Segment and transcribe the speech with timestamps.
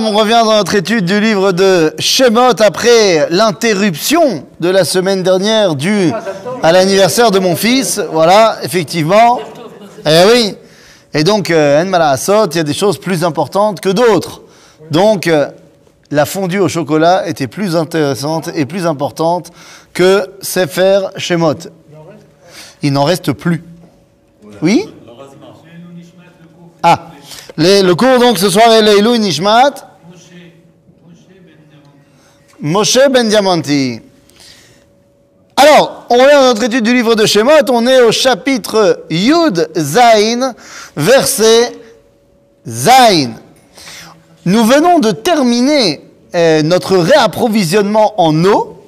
[0.00, 5.74] on revient dans notre étude du livre de Shemot après l'interruption de la semaine dernière
[5.74, 6.12] due
[6.62, 8.00] à l'anniversaire de mon fils.
[8.10, 9.40] Voilà, effectivement.
[10.06, 10.56] Eh oui.
[11.12, 14.42] Et donc, euh, il y a des choses plus importantes que d'autres.
[14.90, 15.48] Donc, euh,
[16.10, 19.50] la fondue au chocolat était plus intéressante et plus importante
[19.92, 21.54] que Sefer Shemot.
[22.82, 23.62] Il n'en reste plus.
[24.62, 24.88] Oui?
[26.82, 27.09] Ah,
[27.60, 29.72] le cours donc ce soir est Leilou Nishmat.
[32.58, 34.00] Moshe Ben Diamanti.
[35.56, 39.68] Alors, on revient dans notre étude du livre de Shemot, on est au chapitre Yud
[39.76, 40.54] Zain,
[40.96, 41.72] verset
[42.66, 43.32] Zain.
[44.46, 46.02] Nous venons de terminer
[46.34, 48.82] euh, notre réapprovisionnement en eau.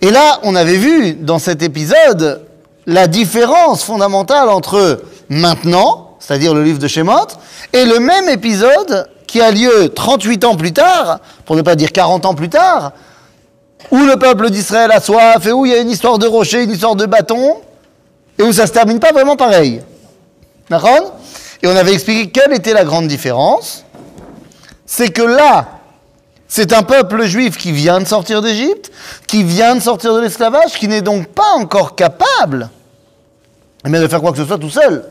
[0.00, 2.46] Et là, on avait vu dans cet épisode
[2.86, 7.26] la différence fondamentale entre maintenant, c'est-à-dire le livre de Shemot,
[7.72, 11.90] et le même épisode qui a lieu 38 ans plus tard, pour ne pas dire
[11.90, 12.92] 40 ans plus tard,
[13.90, 16.62] où le peuple d'Israël a soif et où il y a une histoire de rocher,
[16.62, 17.56] une histoire de bâton,
[18.38, 19.82] et où ça se termine pas vraiment pareil.
[20.68, 21.16] D'accord?
[21.62, 23.84] Et on avait expliqué quelle était la grande différence.
[24.86, 25.66] C'est que là,
[26.48, 28.90] c'est un peuple juif qui vient de sortir d'Égypte,
[29.26, 32.70] qui vient de sortir de l'esclavage, qui n'est donc pas encore capable
[33.88, 35.04] mais de faire quoi que ce soit tout seul.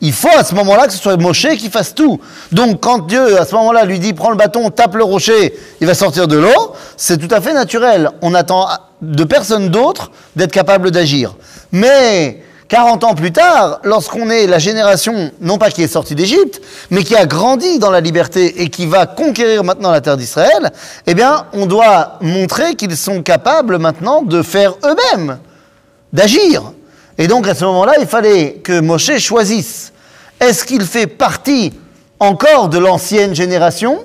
[0.00, 2.20] Il faut à ce moment-là que ce soit Moshe qui fasse tout.
[2.52, 5.86] Donc quand Dieu à ce moment-là lui dit prends le bâton, tape le rocher, il
[5.86, 8.10] va sortir de l'eau, c'est tout à fait naturel.
[8.20, 8.68] On attend
[9.00, 11.34] de personne d'autre d'être capable d'agir.
[11.72, 16.60] Mais 40 ans plus tard, lorsqu'on est la génération, non pas qui est sortie d'Égypte,
[16.90, 20.72] mais qui a grandi dans la liberté et qui va conquérir maintenant la terre d'Israël,
[21.06, 25.38] eh bien, on doit montrer qu'ils sont capables maintenant de faire eux-mêmes,
[26.12, 26.72] d'agir.
[27.18, 29.92] Et donc à ce moment-là, il fallait que Moshe choisisse.
[30.40, 31.72] Est-ce qu'il fait partie
[32.20, 34.04] encore de l'ancienne génération?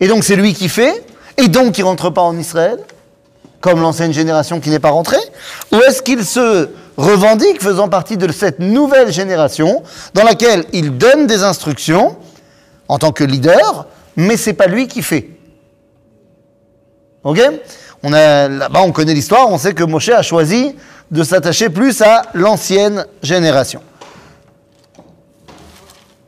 [0.00, 1.04] Et donc c'est lui qui fait.
[1.36, 2.78] Et donc il ne rentre pas en Israël
[3.60, 5.20] Comme l'ancienne génération qui n'est pas rentrée?
[5.72, 9.82] Ou est-ce qu'il se revendique faisant partie de cette nouvelle génération
[10.14, 12.16] dans laquelle il donne des instructions
[12.88, 13.86] en tant que leader,
[14.16, 15.28] mais c'est pas lui qui fait?
[17.24, 17.40] Ok?
[18.02, 20.76] On a, Là-bas, on connaît l'histoire, on sait que Moshe a choisi
[21.10, 23.80] de s'attacher plus à l'ancienne génération.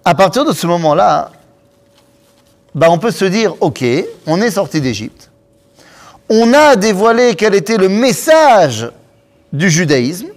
[0.04, 1.30] À partir de ce moment-là,
[2.74, 3.84] bah on peut se dire, ok,
[4.26, 5.30] on est sorti d'Égypte,
[6.28, 8.90] on a dévoilé quel était le message
[9.52, 10.28] du judaïsme,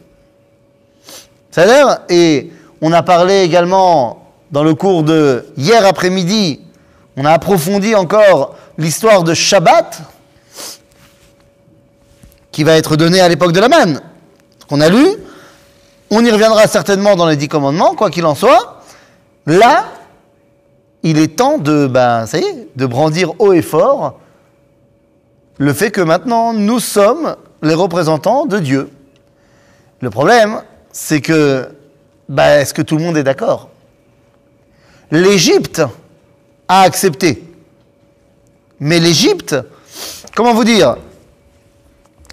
[1.52, 2.52] c'est-à-dire, et
[2.82, 6.62] on a parlé également dans le cours de hier après-midi,
[7.16, 10.02] on a approfondi encore l'histoire de Shabbat,
[12.52, 14.02] qui va être donnée à l'époque de la manne
[14.72, 15.06] qu'on a lu.
[16.10, 18.82] On y reviendra certainement dans les dix commandements, quoi qu'il en soit.
[19.46, 19.86] Là,
[21.04, 24.20] il est temps de, ben, ça y est, de brandir haut et fort
[25.58, 28.90] le fait que maintenant nous sommes les représentants de Dieu.
[30.00, 30.62] Le problème,
[30.92, 31.68] c'est que,
[32.30, 33.70] ben, est-ce que tout le monde est d'accord?
[35.12, 35.82] L'Égypte
[36.70, 37.44] a accepté.
[38.80, 39.56] Mais l'Égypte,
[40.34, 40.96] comment vous dire?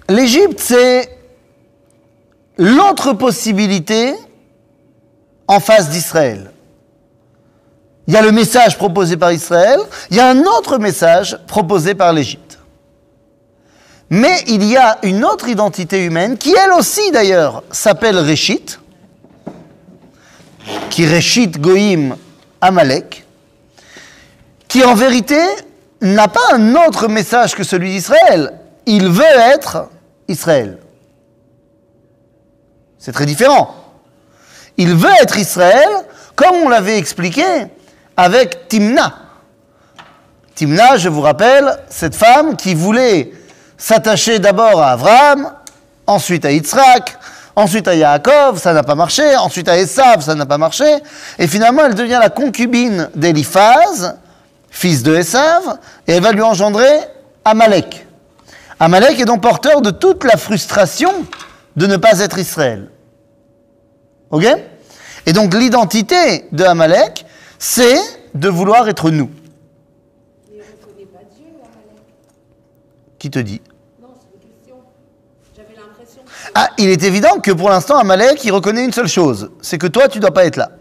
[0.07, 1.18] L'Égypte, c'est
[2.59, 4.13] l'autre possibilité
[5.47, 6.51] en face d'Israël.
[8.05, 9.79] Il y a le message proposé par Israël,
[10.11, 12.59] il y a un autre message proposé par l'Égypte.
[14.09, 18.77] Mais il y a une autre identité humaine qui, elle aussi d'ailleurs, s'appelle Réchit,
[20.89, 22.17] qui Réchit Goïm
[22.59, 23.25] Amalek,
[24.67, 25.39] qui en vérité
[26.01, 28.53] n'a pas un autre message que celui d'Israël.
[28.85, 29.89] Il veut être
[30.27, 30.79] Israël.
[32.99, 33.75] C'est très différent.
[34.77, 35.87] Il veut être Israël,
[36.35, 37.43] comme on l'avait expliqué
[38.17, 39.13] avec Timna.
[40.53, 43.31] Timna, je vous rappelle, cette femme qui voulait
[43.77, 45.53] s'attacher d'abord à Abraham,
[46.05, 47.17] ensuite à Yitzhak,
[47.55, 50.85] ensuite à Yaakov, ça n'a pas marché, ensuite à Esav, ça n'a pas marché,
[51.37, 54.17] et finalement elle devient la concubine d'Eliphaz,
[54.69, 56.99] fils de Esav, et elle va lui engendrer
[57.45, 58.05] Amalek.
[58.79, 61.11] Amalek est donc porteur de toute la frustration
[61.79, 62.89] de ne pas être Israël.
[64.31, 64.45] Ok?
[65.25, 67.25] Et donc l'identité de Amalek,
[67.57, 67.97] c'est
[68.33, 69.29] de vouloir être nous.
[70.51, 72.03] Mais on ne connaît pas Dieu, Amalek.
[73.17, 73.61] Qui te dit?
[74.01, 74.75] Non, c'est une question.
[75.55, 79.07] J'avais l'impression que Ah, il est évident que pour l'instant, Amalek, il reconnaît une seule
[79.07, 80.71] chose, c'est que toi, tu ne dois pas être là.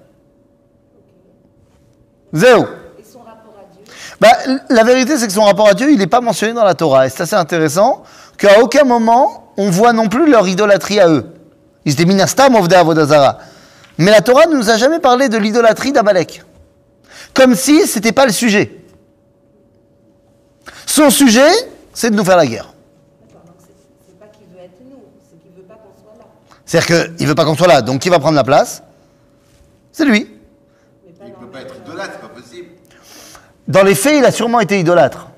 [2.33, 2.65] Zéro.
[2.99, 3.85] et son rapport à Dieu?
[4.21, 4.37] Bah,
[4.69, 7.06] la vérité, c'est que son rapport à Dieu, il n'est pas mentionné dans la Torah.
[7.06, 8.03] Et c'est assez intéressant
[8.37, 11.26] qu'à aucun moment, on voit non plus leur idolâtrie à eux.
[11.84, 13.38] Ils étaient minastam avodazara.
[13.99, 16.44] Mais la Torah ne nous a jamais parlé de l'idolâtrie d'Amalek.
[17.34, 18.78] Comme si ce n'était pas le sujet.
[20.87, 21.50] Son sujet,
[21.93, 22.72] c'est de nous faire la guerre.
[26.64, 28.82] C'est-à-dire qu'il ne veut pas qu'on soit là, donc qui va prendre la place?
[29.90, 30.31] C'est lui.
[31.06, 32.69] Il ne peut pas être idolâtre, c'est pas possible.
[33.66, 35.28] Dans les faits, il a sûrement été idolâtre.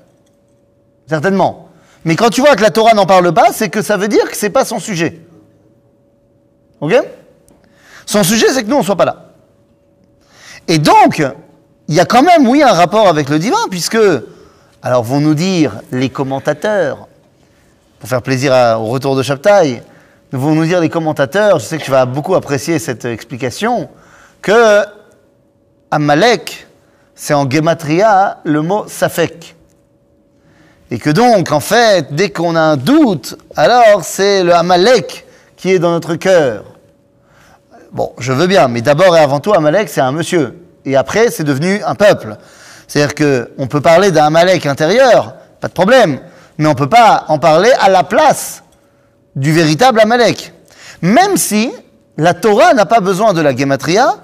[1.07, 1.70] Certainement.
[2.05, 4.29] Mais quand tu vois que la Torah n'en parle pas, c'est que ça veut dire
[4.29, 5.19] que c'est pas son sujet.
[6.79, 6.95] Ok?
[8.05, 9.33] Son sujet, c'est que nous, on ne soit pas là.
[10.67, 11.23] Et donc,
[11.87, 13.99] il y a quand même, oui, un rapport avec le divin, puisque,
[14.81, 17.07] alors vont nous dire les commentateurs,
[17.99, 19.83] pour faire plaisir au retour de Chaptaï,
[20.31, 23.89] vont nous dire les commentateurs, je sais que tu vas beaucoup apprécier cette explication,
[24.41, 24.83] que
[25.91, 26.67] Amalek,
[27.13, 29.55] c'est en gematria le mot safek.
[30.91, 35.71] Et que donc, en fait, dès qu'on a un doute, alors c'est le Amalek qui
[35.71, 36.65] est dans notre cœur.
[37.93, 40.59] Bon, je veux bien, mais d'abord et avant tout, Amalek, c'est un monsieur.
[40.83, 42.35] Et après, c'est devenu un peuple.
[42.87, 46.19] C'est-à-dire qu'on peut parler d'un Amalek intérieur, pas de problème,
[46.57, 48.61] mais on ne peut pas en parler à la place
[49.33, 50.53] du véritable Amalek.
[51.01, 51.71] Même si
[52.17, 54.15] la Torah n'a pas besoin de la Gematria,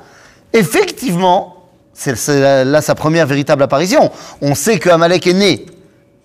[0.52, 4.12] effectivement, c'est là sa première véritable apparition.
[4.42, 5.66] On sait que Amalek est né,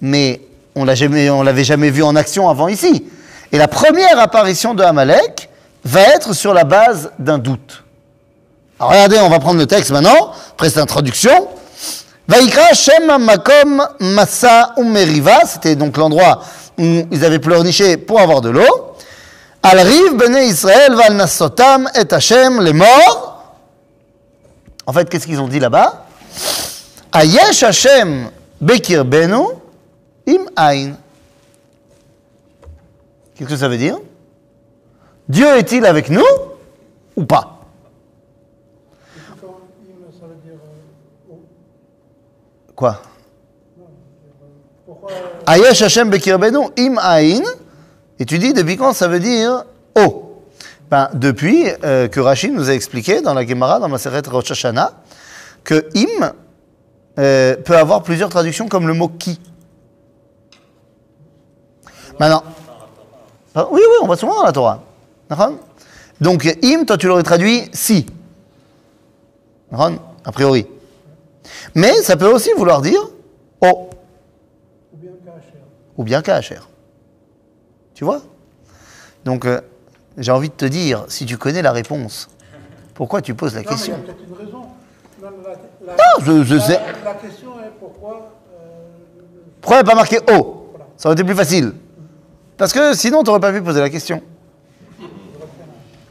[0.03, 0.41] mais
[0.75, 3.07] on on l'avait jamais vu en action avant ici.
[3.53, 5.49] Et la première apparition de Amalek
[5.85, 7.85] va être sur la base d'un doute.
[8.79, 11.49] Alors regardez, on va prendre le texte maintenant, après cette introduction.
[12.27, 16.43] Vaikra Shem Makom Massa Umeriva, c'était donc l'endroit
[16.79, 18.95] où ils avaient pleurniché pour avoir de l'eau.
[19.63, 23.55] Al Riv Bene Israël Val Nasotam et Hashem, les morts.
[24.87, 26.07] En fait, qu'est-ce qu'ils ont dit là-bas?
[27.13, 29.62] Ayesh Hashem Bekir Benu
[30.27, 30.93] Im Ain.
[33.35, 33.99] Qu'est-ce que ça veut dire?
[35.29, 36.25] Dieu est-il avec nous
[37.17, 37.61] ou pas?
[42.75, 43.01] Quoi?
[45.47, 47.43] Ayesh Hashem Bekirbenu im aïn.
[48.19, 49.65] Et tu dis depuis quand ça veut dire
[49.97, 50.43] oh
[50.91, 54.51] ben, Depuis euh, que Rachid nous a expliqué dans la Gemara, dans ma Maseret Rosh
[54.51, 54.93] Hashanah,
[55.65, 56.33] que im
[57.19, 59.41] euh, peut avoir plusieurs traductions comme le mot qui.
[62.19, 62.43] Maintenant.
[63.55, 64.81] Ah, Oui, oui, on va souvent dans la Torah.
[66.21, 68.07] Donc im, toi tu l'aurais traduit si.
[69.73, 70.67] A priori.
[71.75, 73.01] Mais ça peut aussi vouloir dire
[73.61, 73.89] oh
[74.93, 75.11] Ou bien
[75.97, 76.69] ou bien KHR.
[77.95, 78.21] Tu vois
[79.25, 79.61] Donc, euh,
[80.17, 82.29] j'ai envie de te dire, si tu connais la réponse,
[82.95, 84.59] pourquoi tu poses la Non, mais il y question a peut-être une raison.
[85.23, 86.81] Non, la, la- Non, je- je la- sais.
[87.05, 88.31] La question est pourquoi.
[88.55, 88.59] euh,
[89.61, 90.73] Pourquoi il n'y a pas marqué O?
[90.97, 91.73] Ça aurait été plus facile.
[92.57, 94.23] Parce que sinon, tu n'aurais pas pu poser la question.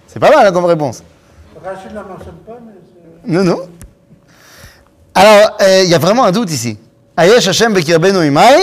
[0.07, 1.03] C'est pas mal hein, comme réponse.
[1.63, 2.73] Rachid la mentionne pas, mais
[3.23, 3.31] c'est.
[3.31, 3.59] Non, non.
[5.13, 6.77] Alors, euh, il y a vraiment un doute ici.
[7.15, 8.57] Ayesh Hashem Bekirbenu Imain,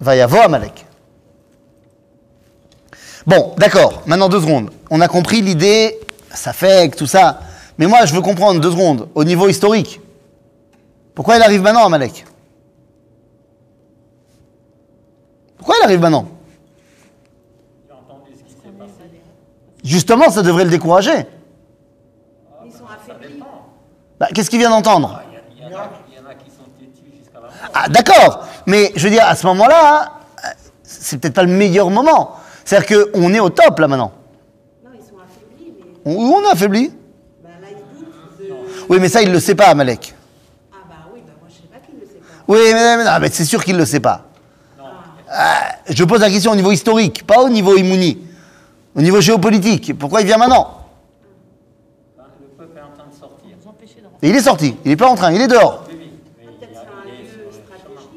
[0.00, 0.86] va y avoir Amalek.
[3.26, 4.70] Bon, d'accord, maintenant deux secondes.
[4.90, 5.98] On a compris l'idée,
[6.30, 7.40] ça fait que tout ça.
[7.76, 10.00] Mais moi, je veux comprendre deux secondes, au niveau historique.
[11.14, 12.24] Pourquoi il arrive maintenant, Amalek?
[15.58, 16.28] Pourquoi il arrive maintenant?
[19.84, 21.26] Justement, ça devrait le décourager.
[22.64, 23.42] Ils sont affaiblis.
[24.18, 25.20] Bah, Qu'est-ce qu'il vient d'entendre
[25.56, 27.50] Il y, en a, il y en a qui sont têtus jusqu'à la mort.
[27.74, 30.12] Ah, d'accord, mais je veux dire, à ce moment-là,
[30.44, 30.48] euh,
[30.82, 32.36] c'est peut-être pas le meilleur moment.
[32.64, 34.12] C'est-à-dire qu'on est au top là maintenant.
[34.84, 35.72] Non, ils sont affaiblis,
[36.04, 36.92] mais On- Où on est affaibli
[37.42, 38.84] ben, là, ils doutent de.
[38.88, 40.14] Oui, mais ça, il le sait pas, Amalek.
[40.72, 42.24] Ah, bah oui, bah moi, je sais pas qu'il le sait pas.
[42.48, 44.24] Oui, mais, mais non, mais c'est sûr qu'il le sait pas.
[45.30, 48.18] Ah, je pose la question au niveau historique, pas au niveau immouni.
[48.98, 49.96] Au niveau géopolitique.
[49.96, 50.88] Pourquoi il vient maintenant
[52.18, 53.56] Le peuple est en train de sortir.
[54.20, 55.84] Il est sorti, il est pas en train, il est dehors.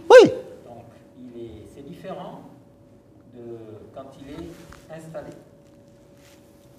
[0.10, 0.30] Oui, le.
[0.66, 0.84] Donc,
[1.76, 2.42] c'est différent
[3.36, 3.42] de
[3.94, 5.30] quand il est installé.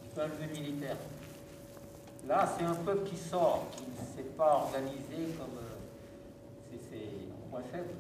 [0.03, 0.97] Du point de militaire.
[2.29, 5.61] Là, c'est un peuple qui sort, qui ne s'est pas organisé comme.
[6.91, 7.91] c'est, un point faible.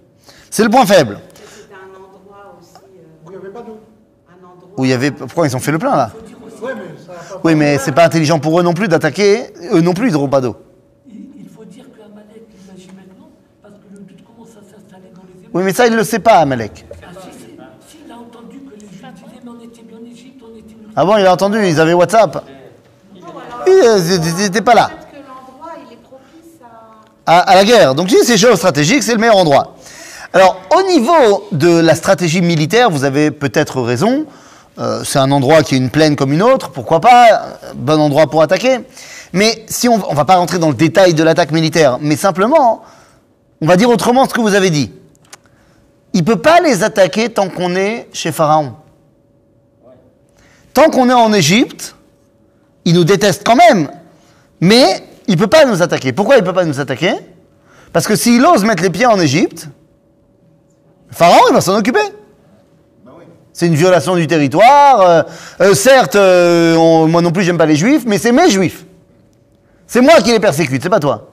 [0.50, 1.14] C'est le point faible.
[1.14, 2.74] Peut-être c'était un endroit aussi.
[2.98, 3.78] euh, Où il n'y avait pas d'eau.
[4.28, 4.61] un endroit.
[4.76, 5.10] Où il y avait.
[5.10, 6.10] Pourquoi ils ont fait le plein là
[7.44, 9.52] Oui, mais c'est pas intelligent pour eux non plus d'attaquer.
[9.72, 10.56] Eux non plus, ils n'auront pas d'eau.
[11.08, 13.30] Il, faut dire qu'Amalek, il agit maintenant
[13.62, 15.48] parce que le doute commence à s'installer dans les.
[15.52, 16.86] Oui, mais ça, il le sait pas, Amalek.
[16.90, 20.10] Ah, si, si, s'il a entendu que les Juifs disaient, mais on était bien en
[20.10, 22.44] Égypte, on était Ah bon, il a entendu, ils avaient WhatsApp.
[23.68, 24.88] Euh, ils n'étaient pas là.
[24.88, 26.60] Peut-être que l'endroit, il est propice
[27.26, 27.38] à.
[27.38, 27.94] à, à la guerre.
[27.94, 29.76] Donc, si c'est géostratégique, c'est le meilleur endroit.
[30.34, 34.24] Alors, au niveau de la stratégie militaire, vous avez peut-être raison.
[34.82, 38.00] Euh, c'est un endroit qui est une plaine comme une autre, pourquoi pas, euh, bon
[38.00, 38.80] endroit pour attaquer.
[39.32, 42.82] Mais si on, on va pas rentrer dans le détail de l'attaque militaire, mais simplement,
[43.60, 44.92] on va dire autrement ce que vous avez dit.
[46.14, 48.74] Il peut pas les attaquer tant qu'on est chez Pharaon.
[50.74, 51.94] Tant qu'on est en Égypte,
[52.84, 53.88] il nous déteste quand même,
[54.60, 56.12] mais il peut pas nous attaquer.
[56.12, 57.14] Pourquoi il peut pas nous attaquer?
[57.92, 59.68] Parce que s'il ose mettre les pieds en Égypte,
[61.10, 62.00] Pharaon, il va s'en occuper.
[63.52, 65.00] C'est une violation du territoire.
[65.00, 65.22] euh,
[65.60, 68.86] euh, certes, euh, moi non plus, j'aime pas les juifs, mais c'est mes juifs.
[69.86, 71.28] C'est moi qui les persécute, c'est pas toi.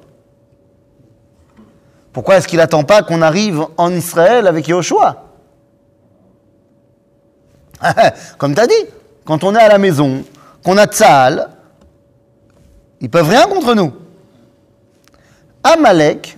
[2.11, 5.23] Pourquoi est-ce qu'il attend pas qu'on arrive en Israël avec Yahushua
[8.37, 8.85] Comme tu as dit,
[9.23, 10.23] quand on est à la maison,
[10.63, 11.49] qu'on a Tzahal,
[12.99, 13.93] ils peuvent rien contre nous.
[15.63, 16.37] Amalek,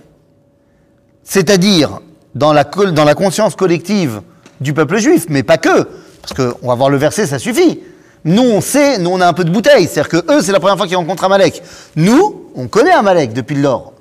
[1.24, 2.00] c'est-à-dire
[2.34, 4.22] dans la conscience collective
[4.62, 5.88] du peuple juif, mais pas que,
[6.22, 7.80] parce qu'on va voir le verset, ça suffit.
[8.24, 10.60] Nous, on sait, nous, on a un peu de bouteille, c'est-à-dire que eux, c'est la
[10.60, 11.62] première fois qu'ils rencontrent Amalek.
[11.96, 13.92] Nous, on connaît Amalek depuis lors.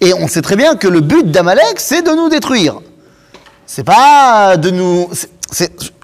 [0.00, 2.80] Et on sait très bien que le but d'Amalek, c'est de nous détruire.
[3.66, 5.08] C'est pas de nous.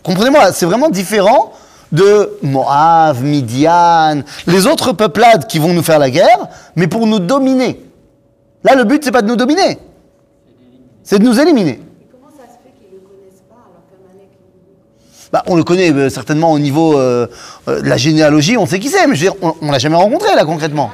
[0.02, 1.52] Comprenez-moi, c'est vraiment différent
[1.92, 7.18] de Moab, Midian, les autres peuplades qui vont nous faire la guerre, mais pour nous
[7.18, 7.82] dominer.
[8.62, 9.76] Là, le but, c'est pas de nous dominer,
[11.02, 11.80] c'est de nous éliminer.
[12.00, 15.54] Et comment ça se fait qu'ils ne le connaissent pas alors qu'Amalek il- Bah, on
[15.54, 17.28] le connaît euh, certainement au niveau euh,
[17.68, 19.78] euh, de la généalogie, on sait qui c'est, mais je veux dire, on, on l'a
[19.78, 20.90] jamais rencontré là concrètement.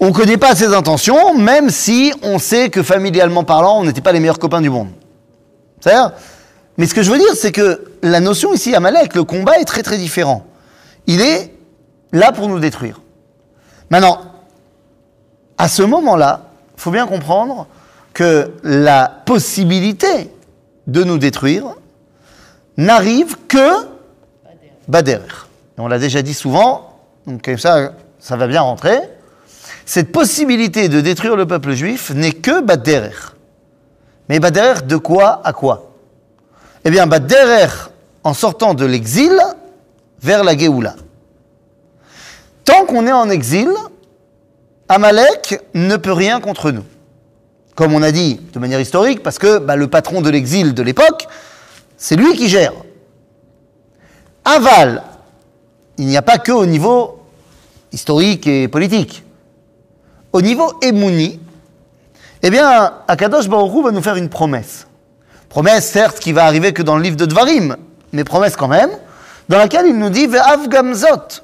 [0.00, 4.12] On connaît pas ses intentions, même si on sait que familialement parlant, on n'était pas
[4.12, 4.88] les meilleurs copains du monde.
[5.80, 6.12] C'est-à-dire
[6.78, 9.64] Mais ce que je veux dire, c'est que la notion ici, Amalek, le combat est
[9.64, 10.46] très très différent.
[11.06, 11.54] Il est
[12.12, 13.00] là pour nous détruire.
[13.90, 14.20] Maintenant,
[15.58, 17.66] à ce moment-là, il faut bien comprendre
[18.12, 20.30] que la possibilité
[20.86, 21.74] de nous détruire
[22.76, 23.86] n'arrive que
[24.88, 25.20] Bader.
[25.76, 28.98] Et on l'a déjà dit souvent, donc comme ça, ça va bien rentrer.
[29.84, 33.10] Cette possibilité de détruire le peuple juif n'est que Bader.
[34.28, 35.92] Mais Bader de quoi à quoi?
[36.84, 37.66] Eh bien, Bader
[38.24, 39.32] en sortant de l'exil
[40.20, 40.94] vers la Géoula.
[42.64, 43.68] Tant qu'on est en exil,
[44.88, 46.84] Amalek ne peut rien contre nous.
[47.76, 50.82] Comme on a dit de manière historique, parce que bah, le patron de l'exil de
[50.82, 51.28] l'époque,
[51.96, 52.72] c'est lui qui gère.
[54.44, 55.02] Aval,
[55.98, 57.20] il n'y a pas que au niveau
[57.92, 59.24] historique et politique.
[60.32, 61.40] Au niveau émouni,
[62.42, 64.86] eh bien, Akadosh Baruch Hu va nous faire une promesse.
[65.48, 67.76] Promesse, certes, qui va arriver que dans le livre de Dvarim,
[68.12, 68.90] mais promesse quand même,
[69.48, 71.42] dans laquelle il nous dit Ve'av gamzot,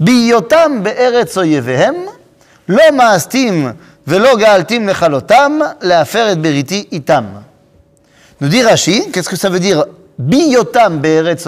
[0.00, 1.96] biyotam be'eretz oyevehem,
[2.68, 3.74] lo ma'astim
[4.06, 7.42] ve'lo ga'altim lechalotam, le'afer et beriti itam.
[8.40, 9.84] Nous dit Rashi, qu'est-ce que ça veut dire
[10.18, 11.46] Biyotam be'eretz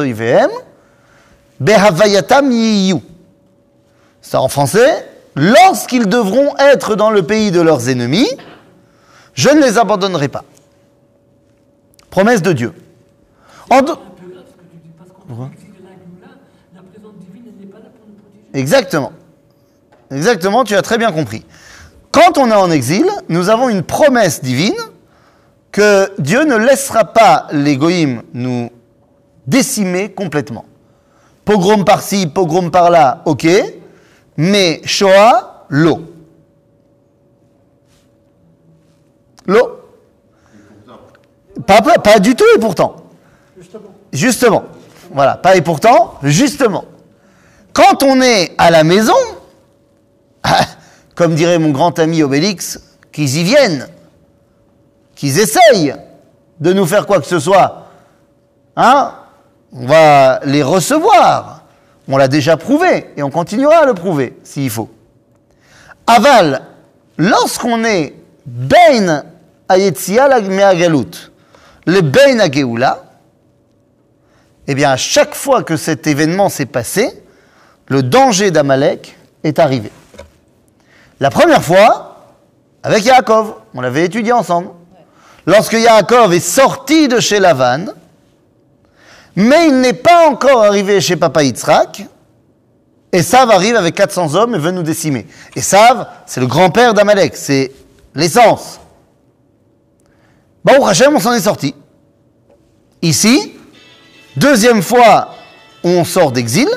[1.61, 3.01] behavayatam yiyu.
[4.23, 8.29] C'est en français, lorsqu'ils devront être dans le pays de leurs ennemis,
[9.35, 10.45] je ne les abandonnerai pas.
[12.11, 12.73] Promesse de Dieu.
[18.53, 19.13] Exactement.
[20.11, 21.45] Exactement, tu as très bien compris.
[22.11, 24.75] Quand on est en exil, nous avons une promesse divine
[25.73, 27.77] que Dieu ne laissera pas les
[28.33, 28.71] nous
[29.47, 30.65] décimer complètement.
[31.45, 33.47] Pogrom par-ci, pogrom par-là, ok,
[34.37, 36.01] mais Shoah, l'eau.
[39.47, 39.77] L'eau.
[41.67, 42.97] Pas, pas, du tout et pourtant.
[44.13, 44.65] Justement.
[45.13, 46.85] Voilà, pas et pourtant, justement.
[47.73, 49.13] Quand on est à la maison,
[51.15, 52.81] comme dirait mon grand ami Obélix,
[53.13, 53.89] qu'ils y viennent,
[55.21, 55.95] qu'ils essayent
[56.61, 57.89] de nous faire quoi que ce soit,
[58.75, 59.13] hein,
[59.71, 61.65] on va les recevoir.
[62.09, 64.89] On l'a déjà prouvé et on continuera à le prouver s'il faut.
[66.07, 66.63] Aval,
[67.19, 68.15] lorsqu'on est
[68.47, 69.25] Ben
[69.69, 71.31] Ayetzia Meagalut,
[71.85, 73.05] le Ben Ageoula,
[74.69, 77.23] eh bien, à chaque fois que cet événement s'est passé,
[77.89, 79.93] le danger d'Amalek est arrivé.
[81.21, 82.25] La première fois,
[82.83, 84.71] avec Yaakov, on l'avait étudié ensemble.
[85.47, 87.87] Lorsque Yaakov est sorti de chez Lavan,
[89.37, 92.07] mais il n'est pas encore arrivé chez Papa Yitzhak,
[93.13, 95.27] Esav arrive avec 400 hommes et veut nous décimer.
[95.57, 97.73] Esav, c'est le grand-père d'Amalek, c'est
[98.15, 98.79] l'essence.
[100.65, 101.75] Baruch Hashem, on s'en est sorti.
[103.03, 103.55] Ici,
[104.37, 105.35] deuxième fois,
[105.83, 106.69] on sort d'exil,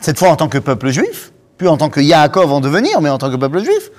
[0.00, 3.10] cette fois en tant que peuple juif, plus en tant que Yaakov en devenir, mais
[3.10, 3.90] en tant que peuple juif.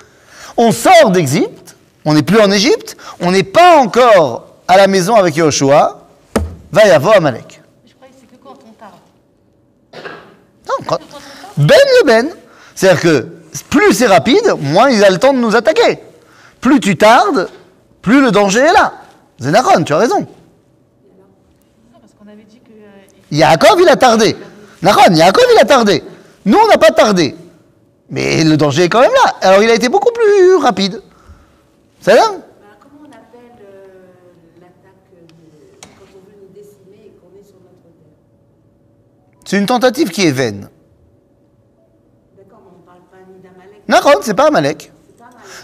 [0.56, 1.61] On sort d'Égypte,
[2.04, 6.06] on n'est plus en Égypte, on n'est pas encore à la maison avec Yahushua,
[6.72, 7.60] va y avoir Amalek.
[7.86, 10.04] Je croyais que c'est que quand on parle.
[10.68, 10.98] Non, quand-
[11.56, 12.28] Ben le ben.
[12.74, 13.26] C'est-à-dire que
[13.70, 15.98] plus c'est rapide, moins il a le temps de nous attaquer.
[16.60, 17.48] Plus tu tardes,
[18.00, 18.94] plus le danger est là.
[19.38, 20.26] Zénaron, tu as raison.
[22.28, 22.34] Euh,
[23.30, 24.36] il- Yaakov, il a tardé.
[24.82, 26.02] Naron, Yaakov, il a tardé.
[26.44, 27.34] Nous, on n'a pas tardé.
[28.10, 29.34] Mais le danger est quand même là.
[29.40, 31.00] Alors, il a été beaucoup plus rapide.
[32.02, 32.40] C'est là Alors,
[32.80, 34.92] comment on appelle euh, l'attaque
[35.98, 38.10] quand on veut nous décimer et qu'on est sur notre terre?
[39.44, 40.68] C'est une tentative qui est vaine.
[42.36, 44.92] D'accord, mais on ne parle pas ni d'Amalek, Naron, c'est pas Amalek.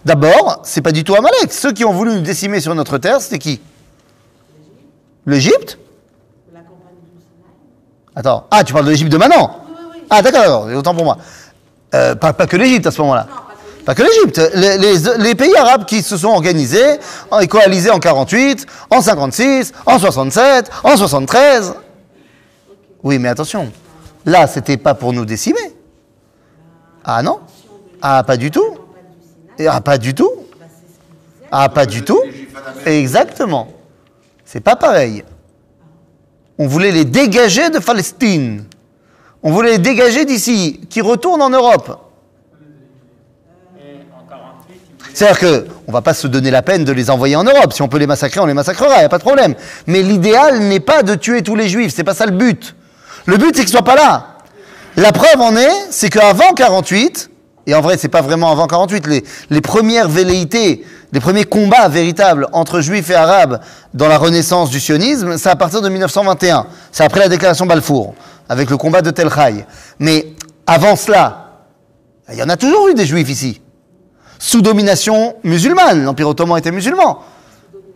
[0.04, 1.52] D'abord, c'est pas du tout Amalek.
[1.52, 3.60] Ceux qui ont voulu nous décimer sur notre terre, c'était qui?
[5.26, 5.76] L'Égypte.
[8.14, 8.46] Attends.
[8.52, 9.64] Ah, tu parles de l'Égypte de maintenant
[10.08, 10.78] Ah, d'accord, d'accord.
[10.78, 11.18] Autant pour moi.
[11.94, 13.26] Euh, pas, pas que l'Égypte à ce moment-là.
[13.88, 14.38] Pas que l'Égypte.
[15.18, 16.98] Les, pays arabes qui se sont organisés
[17.40, 21.74] et coalisés en 48, en 56, en 67, en 73.
[23.02, 23.72] Oui, mais attention.
[24.26, 25.74] Là, c'était pas pour nous décimer.
[27.02, 27.40] Ah non?
[28.02, 28.76] Ah, pas du tout.
[29.66, 30.32] Ah, pas du tout.
[31.50, 32.20] Ah, pas du tout.
[32.84, 33.68] Exactement.
[34.44, 35.24] C'est pas pareil.
[36.58, 38.66] On voulait les dégager de Palestine.
[39.42, 42.04] On voulait les dégager d'ici, qui retournent en Europe.
[43.80, 46.92] Et en 48, il voulait C'est-à-dire que on va pas se donner la peine de
[46.92, 47.72] les envoyer en Europe.
[47.72, 49.56] Si on peut les massacrer, on les massacrera, il n'y a pas de problème.
[49.88, 52.76] Mais l'idéal n'est pas de tuer tous les juifs, c'est pas ça le but.
[53.26, 54.36] Le but, c'est qu'ils soient pas là.
[54.96, 57.30] La preuve en est, c'est qu'avant 48,
[57.66, 61.88] et en vrai, c'est pas vraiment avant 48, les, les premières velléités, les premiers combats
[61.88, 63.58] véritables entre juifs et arabes
[63.94, 66.68] dans la renaissance du sionisme, c'est à partir de 1921.
[66.92, 68.14] C'est après la déclaration Balfour,
[68.48, 69.66] avec le combat de Tel Haï.
[69.98, 70.28] Mais
[70.64, 71.64] avant cela,
[72.30, 73.62] il y en a toujours eu des juifs ici
[74.38, 76.04] sous domination musulmane.
[76.04, 77.22] L'Empire ottoman était musulman.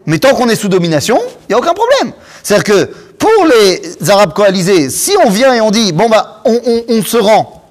[0.06, 2.12] Mais tant qu'on est sous domination, il n'y a aucun problème.
[2.42, 2.84] C'est-à-dire que
[3.18, 7.62] pour les Arabes coalisés, si on vient et on dit, bon bah, on, se rend,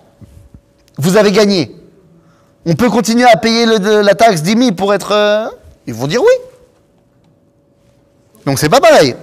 [0.98, 1.76] vous avez gagné,
[2.66, 5.12] on peut continuer à payer la taxe d'IMI pour être...
[5.12, 5.48] euh,
[5.88, 6.34] Ils vont dire oui.
[8.46, 9.16] Donc c'est pas pareil.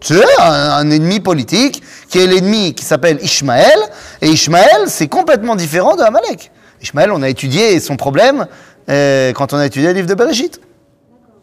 [0.00, 3.78] C'est un, un ennemi politique qui est l'ennemi qui s'appelle Ishmaël.
[4.20, 6.52] Et Ishmaël, c'est complètement différent de Amalek.
[6.82, 8.46] Ishmaël, on a étudié son problème
[8.88, 10.60] euh, quand on a étudié le livre de Bereshit.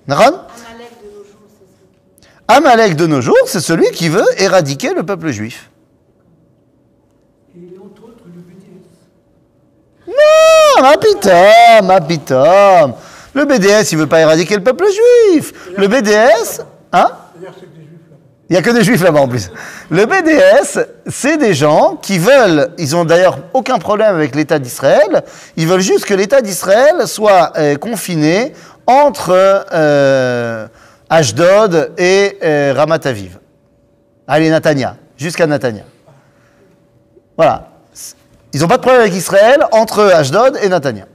[0.08, 0.32] Naran?
[2.48, 5.69] Amalek de nos jours, c'est celui qui veut éradiquer le peuple juif.
[10.08, 12.93] Non, ma pitom, ma pitom.
[13.34, 15.54] Le BDS, il veut pas éradiquer le peuple juif.
[15.78, 17.12] Le BDS, hein?
[18.49, 19.49] Il n'y a que des juifs là-bas en plus.
[19.89, 25.23] Le BDS, c'est des gens qui veulent, ils ont d'ailleurs aucun problème avec l'État d'Israël,
[25.56, 28.53] ils veulent juste que l'État d'Israël soit euh, confiné
[28.86, 29.32] entre
[29.71, 30.67] euh,
[31.10, 33.39] Ashdod et euh, Ramat Aviv.
[34.27, 35.84] Allez, Natania, jusqu'à Natania.
[37.38, 37.69] Voilà.
[38.53, 41.06] Ils n'ont pas de problème avec Israël entre Ashdod et Natania.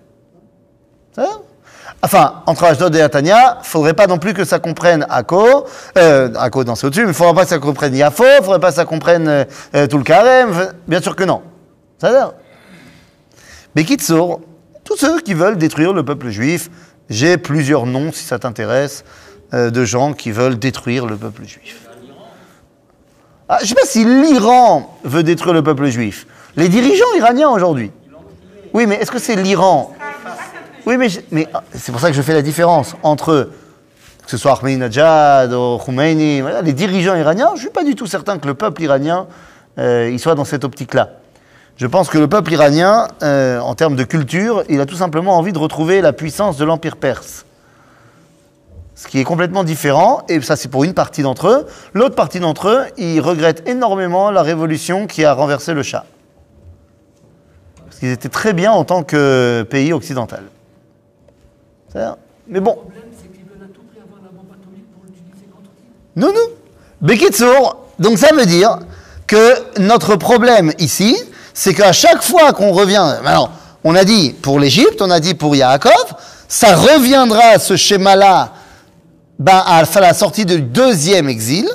[2.00, 6.62] Enfin, entre Ashdod et Natania, faudrait pas non plus que ça comprenne Akko, euh, Akko
[6.62, 9.44] dans au-dessus, mais faudrait pas que ça comprenne Yafo, faudrait pas que ça comprenne euh,
[9.74, 11.42] euh, tout le carême, bien sûr que non.
[11.98, 12.34] Ça va
[13.74, 14.40] Mais Kitsour,
[14.84, 16.70] tous ceux qui veulent détruire le peuple juif,
[17.10, 19.04] j'ai plusieurs noms si ça t'intéresse,
[19.52, 21.80] euh, de gens qui veulent détruire le peuple juif.
[23.48, 26.26] Ah, je ne sais pas si l'Iran veut détruire le peuple juif.
[26.54, 27.90] Les dirigeants iraniens aujourd'hui.
[28.74, 29.94] Oui, mais est-ce que c'est l'Iran?
[30.88, 33.50] Oui, mais, ah, c'est pour ça que je fais la différence entre
[34.24, 37.48] que ce soit Ahmadinejad ou Khomeini, les dirigeants iraniens.
[37.50, 39.26] Je ne suis pas du tout certain que le peuple iranien
[39.78, 41.10] euh, soit dans cette optique-là.
[41.76, 45.36] Je pense que le peuple iranien, euh, en termes de culture, il a tout simplement
[45.36, 47.44] envie de retrouver la puissance de l'Empire perse.
[48.94, 51.66] Ce qui est complètement différent, et ça c'est pour une partie d'entre eux.
[51.92, 56.06] L'autre partie d'entre eux, ils regrettent énormément la révolution qui a renversé le Shah.
[57.84, 60.44] Parce qu'ils étaient très bien en tant que pays occidental.
[62.46, 62.78] Mais bon,
[66.18, 66.48] non, non.
[67.00, 68.80] Bekitsour, donc ça veut dire
[69.28, 71.16] que notre problème ici,
[71.54, 73.52] c'est qu'à chaque fois qu'on revient, alors,
[73.84, 76.14] on a dit pour l'Égypte, on a dit pour Yaakov,
[76.48, 78.52] ça reviendra ce schéma-là
[79.38, 81.68] ben, à la sortie du deuxième exil,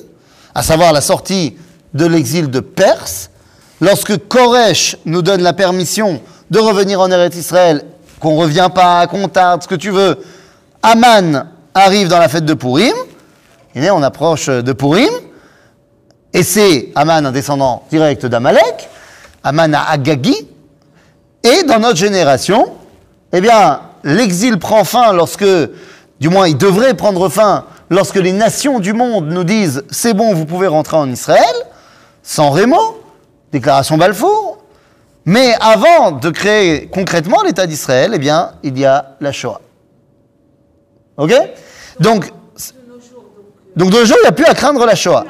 [0.54, 1.56] à savoir la sortie
[1.94, 3.30] de l'exil de Perse,
[3.80, 7.86] lorsque Koresh nous donne la permission de revenir en Eretz Israël,
[8.24, 10.18] qu'on revient pas, qu'on tarde, ce que tu veux,
[10.82, 12.96] Aman arrive dans la fête de Purim,
[13.76, 15.12] et on approche de Purim,
[16.32, 18.90] et c'est Aman, un descendant direct d'Amalek,
[19.44, 20.48] Aman à Agagi,
[21.44, 22.72] et dans notre génération,
[23.34, 25.46] eh bien, l'exil prend fin lorsque,
[26.22, 30.34] du moins, il devrait prendre fin lorsque les nations du monde nous disent c'est bon,
[30.34, 31.44] vous pouvez rentrer en Israël,
[32.24, 33.04] sans Rémo,
[33.52, 34.63] déclaration Balfour.
[35.26, 39.62] Mais avant de créer concrètement l'État d'Israël, eh bien, il y a la Shoah.
[41.18, 41.34] Ok?
[42.00, 42.32] Donc,
[43.76, 45.26] donc de nos jours, il n'y a plus à craindre la Shoah.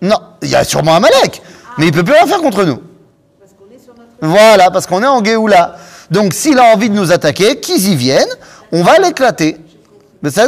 [0.00, 1.42] Non, il y a sûrement Amalek,
[1.78, 2.80] mais il peut plus rien faire contre nous.
[4.20, 5.76] Voilà, parce qu'on est en Géoula.
[6.10, 8.34] Donc s'il a envie de nous attaquer, qu'ils y viennent,
[8.72, 9.58] on va l'éclater.
[10.22, 10.46] Mais ça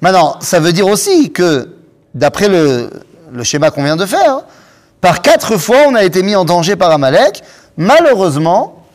[0.00, 1.68] Maintenant, ça veut dire aussi que,
[2.14, 2.90] d'après le,
[3.32, 4.42] le schéma qu'on vient de faire,
[5.00, 7.42] par quatre fois, on a été mis en danger par Amalek.
[7.77, 8.85] Malheureusement,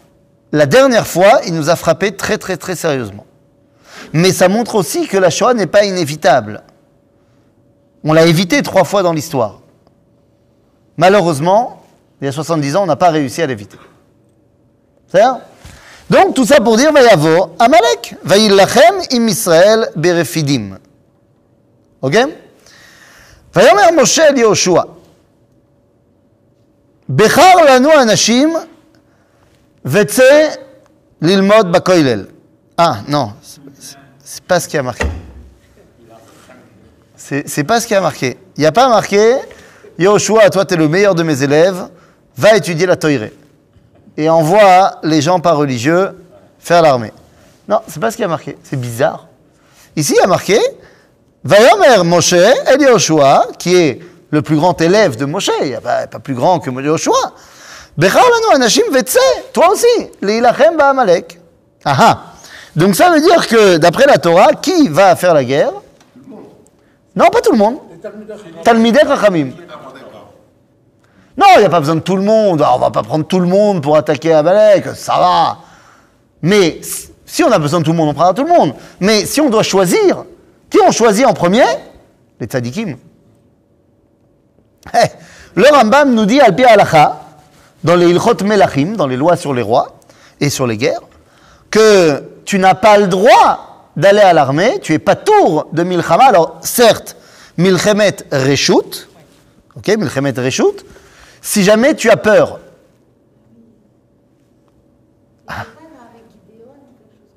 [0.52, 3.26] la dernière fois, il nous a frappé très très très sérieusement.
[4.12, 6.62] Mais ça montre aussi que la Shoah n'est pas inévitable.
[8.04, 9.60] On l'a évité trois fois dans l'histoire.
[10.96, 11.82] Malheureusement,
[12.20, 13.76] il y a 70 ans, on n'a pas réussi à l'éviter.
[15.08, 15.40] C'est ça
[16.08, 20.78] Donc, tout ça pour dire, Vayavo, Amalek, Vayillachem im Israël berefidim.
[22.00, 22.14] Ok
[23.56, 24.82] ויאמר משה אל יהושע,
[27.08, 28.56] בחר לנו אנשים
[29.85, 30.59] Vetse
[31.21, 32.27] l'ilmod bakoilel.
[32.77, 33.33] Ah, non,
[34.23, 35.05] c'est pas ce qui a marqué.
[37.15, 38.37] C'est pas ce qui a marqué.
[38.57, 39.35] Il n'y a pas marqué
[39.99, 41.87] Yoshua, toi, tu es le meilleur de mes élèves,
[42.37, 43.29] va étudier la Toire.
[44.17, 46.11] Et envoie les gens pas religieux
[46.59, 47.11] faire l'armée.
[47.67, 48.57] Non, c'est pas ce qui a marqué.
[48.63, 49.27] C'est bizarre.
[49.95, 50.59] Ici, il y a marqué
[51.43, 53.99] Vayomer Moshe et Yoshua, qui est
[54.31, 55.51] le plus grand élève de Moshe.
[55.61, 57.33] Il n'y a pas, pas, plus grand que Yoshua.
[59.53, 61.39] Toi aussi, leilachem ba'amalek.
[61.85, 62.23] Ah ah.
[62.75, 65.71] Donc ça veut dire que, d'après la Torah, qui va faire la guerre?
[67.15, 67.77] Non, pas tout le monde.
[68.63, 69.51] Talmidei Chachamim.
[71.37, 72.61] Non, il n'y a pas besoin de tout le monde.
[72.61, 75.57] Alors, on va pas prendre tout le monde pour attaquer Amalek, ça va.
[76.41, 76.79] Mais
[77.25, 78.73] si- on a besoin de tout le monde, on prendra tout le monde.
[78.99, 80.25] Mais si on doit choisir,
[80.69, 81.63] qui on choisit en premier?
[82.39, 82.97] Les tzadikim.
[84.93, 85.07] Eh,
[85.55, 87.21] le Rambam nous dit, Alpi Halacha,
[87.83, 89.97] dans les Ilchot Melachim, dans les lois sur les rois
[90.39, 91.01] et sur les guerres,
[91.69, 96.25] que tu n'as pas le droit d'aller à l'armée, tu es pas tour de Milchama.
[96.25, 97.15] Alors, certes,
[97.57, 99.07] Milchemet Reshut,
[99.75, 99.97] ok,
[101.41, 102.59] si jamais tu as peur.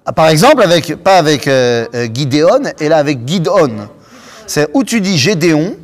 [0.09, 0.65] Ah, par exemple,
[1.03, 3.89] pas avec euh, euh, Gideon, et là avec Gidon.
[4.47, 5.75] C'est où tu dis Gédéon,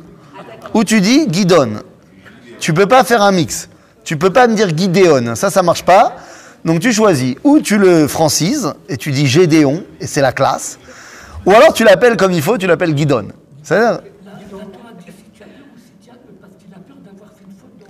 [0.73, 1.81] ou tu dis Gidon.
[2.59, 3.67] Tu peux pas faire un mix.
[4.03, 6.15] Tu peux pas me dire Gideon, ça, ça marche pas.
[6.65, 10.79] Donc tu choisis, ou tu le francises, et tu dis Gédéon, et c'est la classe,
[11.45, 13.21] ou alors tu l'appelles comme il faut, tu l'appelles dans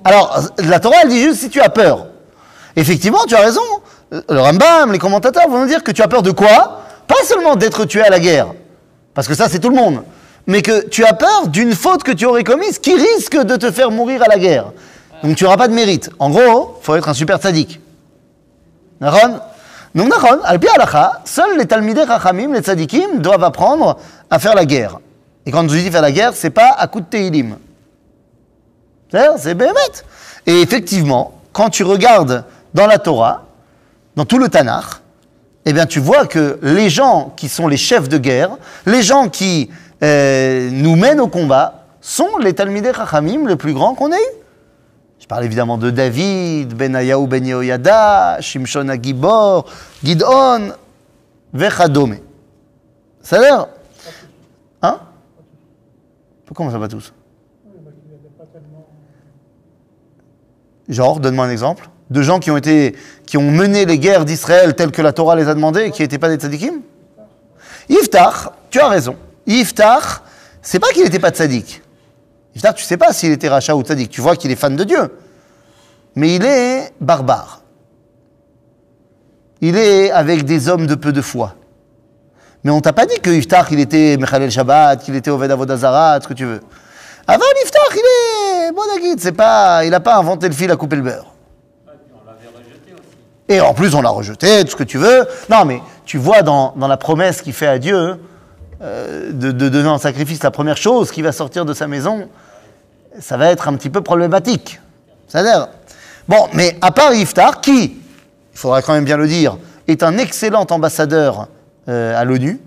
[0.06, 2.08] Alors, la Torah, elle dit juste si tu as peur.
[2.76, 3.62] Effectivement, tu as raison.
[4.12, 6.82] Le Rambam, les commentateurs vont nous dire que tu as peur de quoi?
[7.08, 8.54] Pas seulement d'être tué à la guerre,
[9.13, 10.04] parce que ça, c'est tout le monde,
[10.47, 13.71] mais que tu as peur d'une faute que tu aurais commise qui risque de te
[13.71, 14.71] faire mourir à la guerre.
[15.24, 16.10] Donc, tu n'auras pas de mérite.
[16.20, 17.80] En gros, il faut être un super tzaddik.
[19.00, 19.40] Naron
[19.96, 23.98] Donc, Naron, al pi halacha, seuls les Talmidei Chachamim, les tzaddikim, doivent apprendre
[24.30, 25.00] à faire la guerre.
[25.46, 27.58] Et quand je dis faire la guerre, c'est pas à coup de Teilim.
[29.38, 29.74] C'est Béhémet.
[30.46, 33.46] Et effectivement, quand tu regardes dans la Torah,
[34.16, 34.86] dans tout le Tanakh,
[35.66, 39.30] eh bien, tu vois que les gens qui sont les chefs de guerre, les gens
[39.30, 39.70] qui
[40.04, 44.42] euh, nous mènent au combat, sont les Talmidei Chachamim les plus grands qu'on ait eu.
[45.34, 49.65] Parle évidemment de David, Benayahu Ben Yehoyada, Shimshon Agibor,
[50.04, 50.74] Gidon,
[51.52, 52.17] Vechadome.
[53.24, 53.67] Ça a l'air
[54.84, 55.00] Hein?
[56.54, 57.12] Comment ça va tous?
[60.88, 61.89] Genre, donne-moi un exemple.
[62.12, 65.36] De gens qui ont été, qui ont mené les guerres d'Israël telles que la Torah
[65.36, 66.82] les a demandées et qui n'étaient pas des tzadikim?
[67.89, 69.15] Yiftach, tu as raison.
[69.48, 70.22] Yiftach,
[70.62, 71.82] c'est pas qu'il n'était pas tzadik.
[72.54, 74.12] Yiftach, tu sais pas s'il était rachat ou tzadik.
[74.12, 75.10] Tu vois qu'il est fan de Dieu.
[76.15, 77.62] Mais il est barbare.
[79.62, 81.56] Il est avec des hommes de peu de foi.
[82.63, 86.19] Mais on t'a pas dit que Yiftach, il était Mechalel Shabbat, qu'il était Oved Avodazara,
[86.21, 86.62] ce que tu veux.
[87.28, 90.76] Avant Yiftach, il est bon Nagid, c'est pas, il n'a pas inventé le fil à
[90.76, 91.34] couper le beurre.
[91.88, 93.04] On rejeté aussi.
[93.49, 95.26] Et en plus, on l'a rejeté, tout ce que tu veux.
[95.49, 98.17] Non, mais tu vois dans, dans la promesse qu'il fait à Dieu
[98.82, 102.28] euh, de, de donner en sacrifice la première chose qui va sortir de sa maison,
[103.19, 104.82] ça va être un petit peu problématique.
[105.28, 105.67] C'est-à-dire,
[106.28, 107.84] bon, mais à part Iftar, qui,
[108.54, 109.58] il faudra quand même bien le dire,
[109.88, 111.48] est un excellent ambassadeur
[111.90, 112.60] euh, à l'ONU,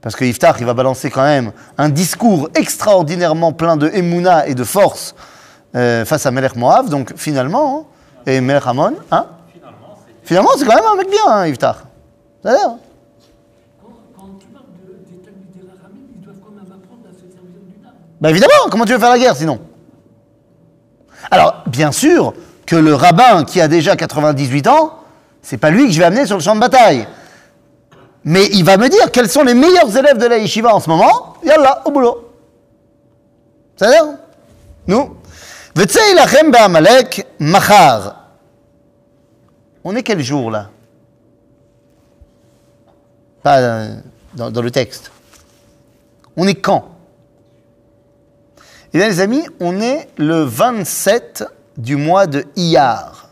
[0.00, 4.54] parce que Iftar, il va balancer quand même un discours extraordinairement plein de émouna et
[4.54, 5.14] de force
[5.74, 7.86] euh, face à Melech Moav, donc finalement,
[8.26, 9.26] hein, et Melech Hamon, hein,
[10.24, 11.84] Finalement, c'est quand même un mec bien, hein, Iftar.
[12.44, 12.78] Arme.
[18.20, 19.58] Bah évidemment, comment tu veux faire la guerre sinon?
[21.28, 22.34] Alors, bien sûr
[22.72, 24.98] que le rabbin qui a déjà 98 ans,
[25.42, 27.06] c'est pas lui que je vais amener sur le champ de bataille.
[28.24, 30.88] Mais il va me dire quels sont les meilleurs élèves de la yeshiva en ce
[30.88, 31.34] moment.
[31.44, 32.32] Yallah, au boulot.
[33.76, 34.06] Ça dire
[34.86, 35.18] Nous?
[37.38, 38.30] Machar.
[39.84, 40.70] On est quel jour là?
[43.42, 43.96] Pas euh,
[44.32, 45.12] dans, dans le texte.
[46.38, 46.88] On est quand?
[48.94, 51.44] Eh bien les amis, on est le 27
[51.76, 53.28] du mois de Iyar.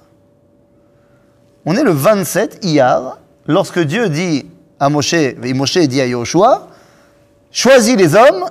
[1.67, 4.47] On est le 27 Iyar, lorsque Dieu dit
[4.79, 6.69] à Moshe, et Moshe dit à Yoshua,
[7.51, 8.47] choisis les hommes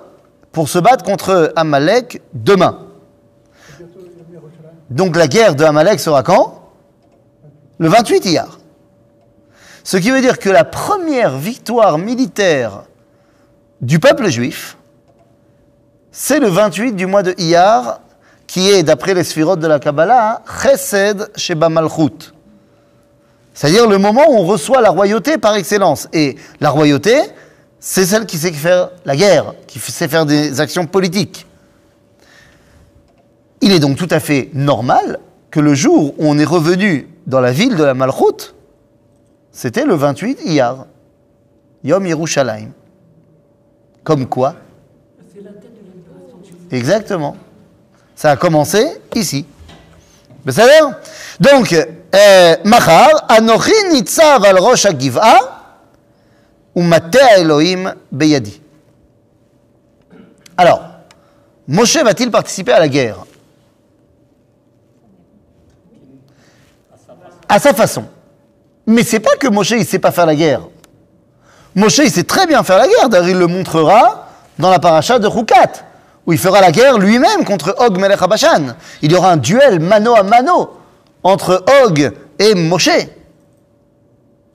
[0.52, 2.80] pour se battre contre Amalek demain.
[4.90, 6.72] Donc la guerre de Amalek sera quand?
[7.78, 8.60] Le 28 Iyar.
[9.84, 12.84] Ce qui veut dire que la première victoire militaire
[13.82, 14.78] du peuple juif,
[16.12, 18.02] c'est le 28 du mois de Iyar,
[18.50, 22.34] qui est, d'après les sphirotes de la Kabbalah, Chesed Sheba Malchut.
[23.54, 26.08] C'est-à-dire le moment où on reçoit la royauté par excellence.
[26.14, 27.16] Et la royauté,
[27.80, 31.46] c'est celle qui sait faire la guerre, qui sait faire des actions politiques.
[33.62, 35.20] Il est donc tout à fait normal
[35.52, 38.56] que le jour où on est revenu dans la ville de la Malchut,
[39.52, 40.88] c'était le 28 Iyar,
[41.84, 42.72] Yom Yerushalayim.
[44.04, 44.56] Comme quoi.
[46.72, 47.38] Exactement.
[48.20, 49.46] Ça a commencé ici.
[51.40, 54.88] Donc, euh, Machar, Anochi nitzav al rosh
[56.76, 58.62] umatea Elohim beyadi.
[60.58, 60.82] Alors,
[61.66, 63.20] Moshe va-t-il participer à la guerre?
[67.48, 68.04] À sa façon.
[68.86, 70.68] Mais c'est pas que Moshe il sait pas faire la guerre.
[71.74, 73.08] Moshe il sait très bien faire la guerre.
[73.08, 74.28] D'ailleurs, il le montrera
[74.58, 75.86] dans la paracha de Rukat,
[76.30, 78.76] où il fera la guerre lui-même contre Og Melech Habashan.
[79.02, 80.78] Il y aura un duel mano à mano
[81.24, 83.08] entre Og et Moshe.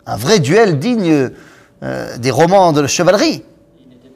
[0.06, 1.30] Un vrai duel digne
[1.82, 3.42] euh, des romans de la chevalerie.
[3.80, 4.12] Il n'était.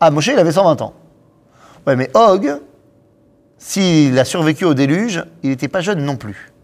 [0.00, 0.94] Ah, Moshe, il avait 120 ans.
[1.86, 2.62] Ouais, mais Og,
[3.58, 6.54] s'il a survécu au déluge, il n'était pas jeune non plus.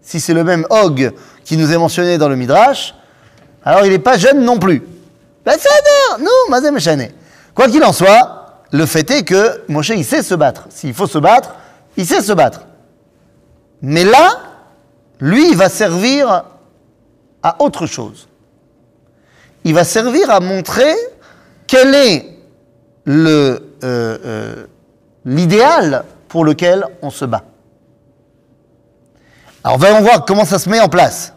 [0.00, 1.12] Si c'est le même Og
[1.44, 2.94] qui nous est mentionné dans le Midrash,
[3.62, 4.82] alors il n'est pas jeune non plus.
[5.44, 5.58] L'air,
[6.18, 6.78] nous, Mazem.
[7.54, 10.66] Quoi qu'il en soit, le fait est que Moshe, il sait se battre.
[10.70, 11.54] S'il faut se battre,
[11.96, 12.66] il sait se battre.
[13.82, 14.38] Mais là,
[15.20, 16.44] lui, il va servir
[17.42, 18.28] à autre chose
[19.64, 20.94] il va servir à montrer
[21.66, 22.38] quel est
[23.08, 24.66] euh, euh,
[25.24, 27.44] l'idéal pour lequel on se bat.
[29.62, 31.34] Alors, voyons voir comment ça se met en place.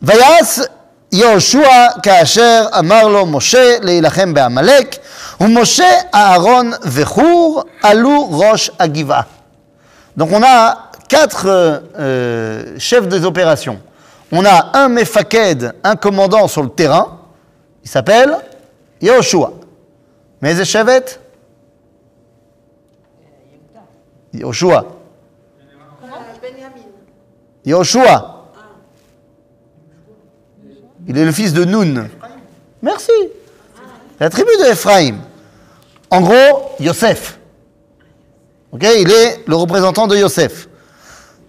[0.00, 0.66] Vayas
[1.13, 4.95] Yoshua כאשר אמר לו משה להילחם בעמלק,
[5.41, 9.21] ומשה, אהרון וחור עלו ראש הגבעה.
[10.17, 13.79] Donc on a quatre euh, euh, chefs des opérations.
[14.31, 17.19] On a un mefaked, un commandant sur le terrain,
[17.83, 18.37] il s'appelle
[19.01, 19.53] Yoshua.
[20.41, 21.05] Mais c'est Shevet
[24.33, 24.85] Yoshua.
[26.41, 28.32] Benjamin.
[31.08, 32.08] Il est le fils de Nun.
[32.82, 33.12] Merci.
[34.20, 35.18] La tribu de Ephraïm.
[36.10, 37.38] En gros, Yosef.
[38.72, 40.68] Ok, il est le représentant de Yosef.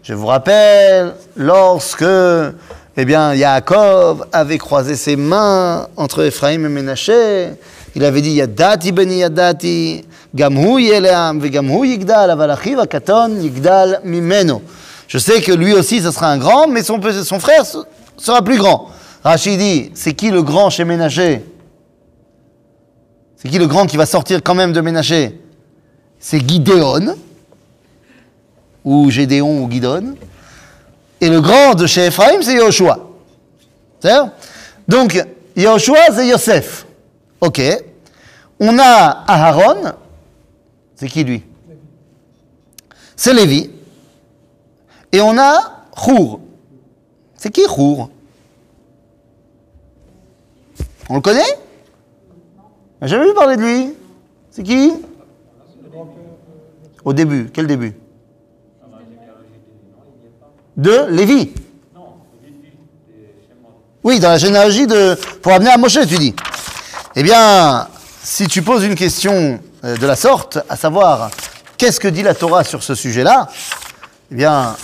[0.04, 7.50] Je vous rappelle, lorsque, eh Yaakov avait croisé ses mains entre Ephraïm et Ménaché,
[7.96, 12.80] il avait dit Yadati beni Yadati, gam hu yeleam, ve gam hu yigdal, aval achiv
[12.80, 14.62] hakaton yigdal mimeno.
[15.08, 17.00] Je sais que lui aussi, ce sera un grand, mais son,
[17.40, 17.78] frère se-
[18.18, 18.90] sera plus grand.
[19.26, 21.44] Rachid dit, c'est qui le grand chez Ménaché
[23.36, 25.42] C'est qui le grand qui va sortir quand même de Ménaché
[26.20, 27.16] C'est Gideon,
[28.84, 30.14] ou Gédéon ou Guidon.
[31.20, 33.00] Et le grand de chez Ephraïm, c'est Yoshua.
[34.88, 35.20] Donc,
[35.56, 36.86] Yoshua, c'est Yosef.
[37.42, 37.60] Ok.
[38.60, 39.94] On a Aharon.
[40.96, 41.44] C'est qui lui?
[43.16, 43.72] C'est Lévi.
[45.12, 46.42] Et on a Chour.
[47.38, 48.12] C'est qui Chour?
[51.10, 51.42] On le connaît?
[52.58, 53.94] On n'a jamais vu parler de lui.
[54.52, 54.94] C'est qui?
[57.04, 57.50] Au début.
[57.54, 57.96] Quel début?
[60.76, 61.54] De Lévi.
[64.04, 65.16] Oui, dans la généalogie de.
[65.42, 66.36] Pour amener à Moshe, tu dis.
[67.16, 67.88] Eh bien,
[68.22, 71.32] si tu poses une question euh, de la sorte, à savoir
[71.78, 73.48] qu'est-ce que dit la Torah sur ce sujet-là,
[74.32, 74.76] eh bien,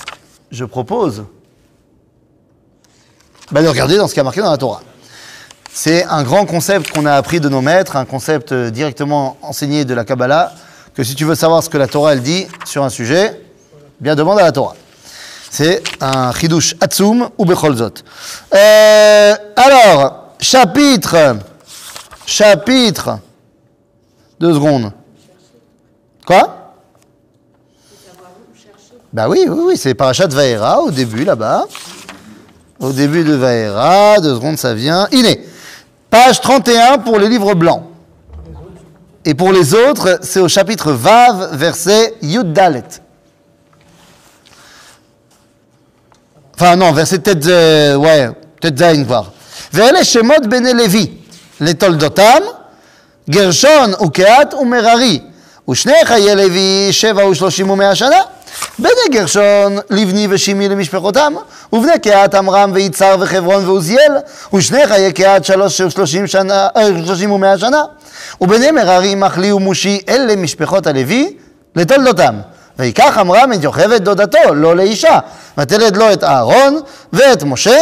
[0.49, 1.25] je propose
[3.51, 4.81] bah, de regarder dans ce qui a marqué dans la Torah.
[5.73, 9.85] C'est un grand concept qu'on a appris de nos maîtres, un concept euh, directement enseigné
[9.85, 10.53] de la Kabbalah
[10.93, 13.41] que si tu veux savoir ce que la Torah elle dit sur un sujet,
[13.99, 14.75] bien demande à la Torah.
[15.49, 17.93] C'est un chidush atzum ou becholzot.
[18.53, 21.37] Euh, alors, chapitre,
[22.25, 23.19] chapitre,
[24.39, 24.91] deux secondes.
[26.25, 26.73] Quoi?
[29.13, 31.65] Bah oui, oui, oui, c'est Parashat Vaera au début là-bas.
[32.79, 35.07] Au début de Vaera, deux secondes, ça vient.
[35.11, 35.45] Iné
[36.10, 37.82] Page 31 pour les livres blancs.
[39.24, 42.84] Et pour les autres, c'est au chapitre Vav, verset Yud Dalet.
[46.54, 48.30] Enfin non, verset peut-être, euh, ouais,
[48.60, 49.22] peut-être Zayin כבר.
[49.72, 51.10] ואלה שמות בני לוי,
[51.60, 52.42] לתולדותם,
[53.30, 55.20] גרשון וקהת ומררי,
[55.68, 58.20] ושני חיי לוי שבע ושלושים ומאה שנה.
[58.79, 61.33] בני גרשון, לבני ושימי למשפחותם,
[61.73, 64.17] ובני קהת עמרם ויצהר וחברון ועוזיאל,
[64.53, 67.83] ושני חיי קהת שלוש ושלושים שנה, אה, שלושים ומאה שנה.
[68.41, 71.37] ובני מררי, מחלי ומושי, אלה משפחות הלוי,
[71.75, 72.35] לתולדותם.
[72.79, 75.19] ויקח עמרם את יוכבד דודתו, לא לאישה,
[75.57, 76.79] ותלד לו את אהרון
[77.13, 77.79] ואת משה,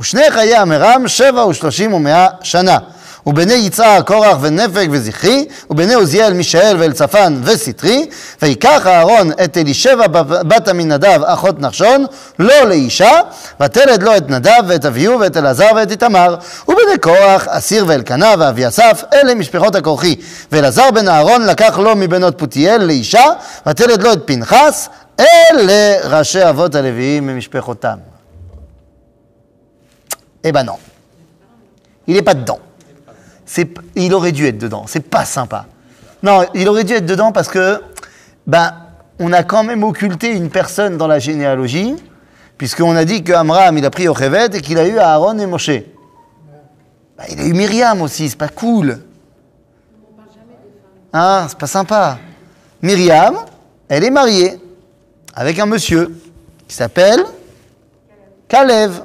[0.00, 2.78] ושני חיי עמרם שבע ושלושים ומאה שנה.
[3.26, 8.08] ובני יצהר, קורח ונפק וזכרי, ובני עוזיאל, מישאל ואלצפן וסטרי,
[8.42, 12.06] ויקח אהרון את אלישבע בת עמינדב, אחות נחשון,
[12.38, 13.20] לא לאישה,
[13.60, 16.36] ותלד לו את נדב ואת אביהו ואת אלעזר ואת איתמר.
[16.68, 20.16] ובני קורח, אסיר ואלקנה ואביסף, אלה משפחות הכורחי.
[20.52, 23.24] ואלעזר בן אהרון לקח לו מבנות פותיאל לאישה,
[23.66, 24.88] ותלד לו את פנחס,
[25.20, 27.96] אלה ראשי אבות הלוויים ממשפחותם.
[30.42, 30.78] Eh ben non.
[32.06, 32.58] Il n'est pas dedans.
[33.96, 34.84] Il aurait dû être dedans.
[34.86, 35.66] C'est pas sympa.
[36.22, 37.82] Non, il aurait dû être dedans parce que,
[38.46, 38.74] ben,
[39.18, 41.96] on a quand même occulté une personne dans la généalogie,
[42.58, 45.46] puisqu'on a dit que Amram, il a pris Yocheved et qu'il a eu Aaron et
[45.46, 45.66] Moshe.
[47.18, 49.00] Ben, il a eu Myriam aussi, c'est pas cool.
[51.12, 52.18] Hein, c'est pas sympa.
[52.82, 53.36] Myriam,
[53.88, 54.60] elle est mariée
[55.34, 56.16] avec un monsieur
[56.68, 57.24] qui s'appelle
[58.48, 59.02] Kalev.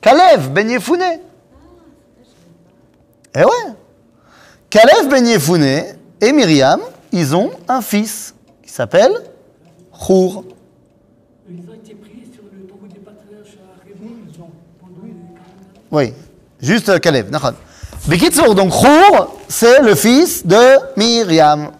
[0.00, 1.20] Kalev Ben Yefouné.
[3.34, 3.74] Eh ouais.
[4.68, 5.84] Kalev Ben Yefouné
[6.20, 6.80] et Myriam,
[7.12, 9.12] ils ont un fils qui s'appelle
[10.06, 10.44] Chour.
[11.48, 15.12] Ils ont été pris sur le tombeau des patriarches à Rébon, ils ont pendant les
[15.12, 15.82] 40 ans.
[15.90, 16.12] Oui,
[16.60, 17.30] juste Kalev.
[17.30, 17.54] Nachon.
[18.06, 21.70] Bekitsour, donc Chour, c'est le fils de Myriam.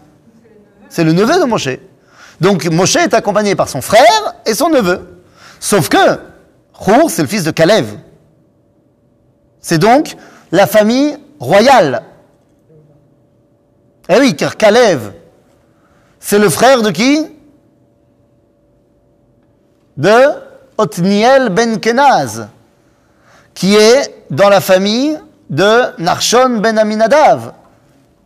[0.89, 1.69] C'est le neveu de Moshe.
[2.39, 5.21] Donc Moshe est accompagné par son frère et son neveu.
[5.59, 6.19] Sauf que
[6.83, 7.97] Chour, c'est le fils de Kalev.
[9.61, 10.15] C'est donc
[10.51, 12.03] la famille royale.
[14.07, 15.11] Eh oui, car Kalev,
[16.19, 17.27] c'est le frère de qui?
[19.97, 20.17] De
[20.77, 22.47] Otniel ben Kenaz,
[23.53, 25.17] qui est dans la famille
[25.49, 27.53] de Narshon ben Aminadav.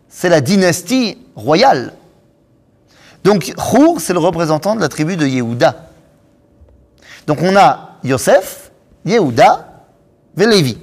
[0.09, 1.93] C'est la dynastie royale.
[3.23, 5.87] Donc, Chour, c'est le représentant de la tribu de Yehuda.
[7.27, 8.71] Donc, on a Yosef,
[9.03, 9.67] Yehuda,
[10.37, 10.77] et Lévi,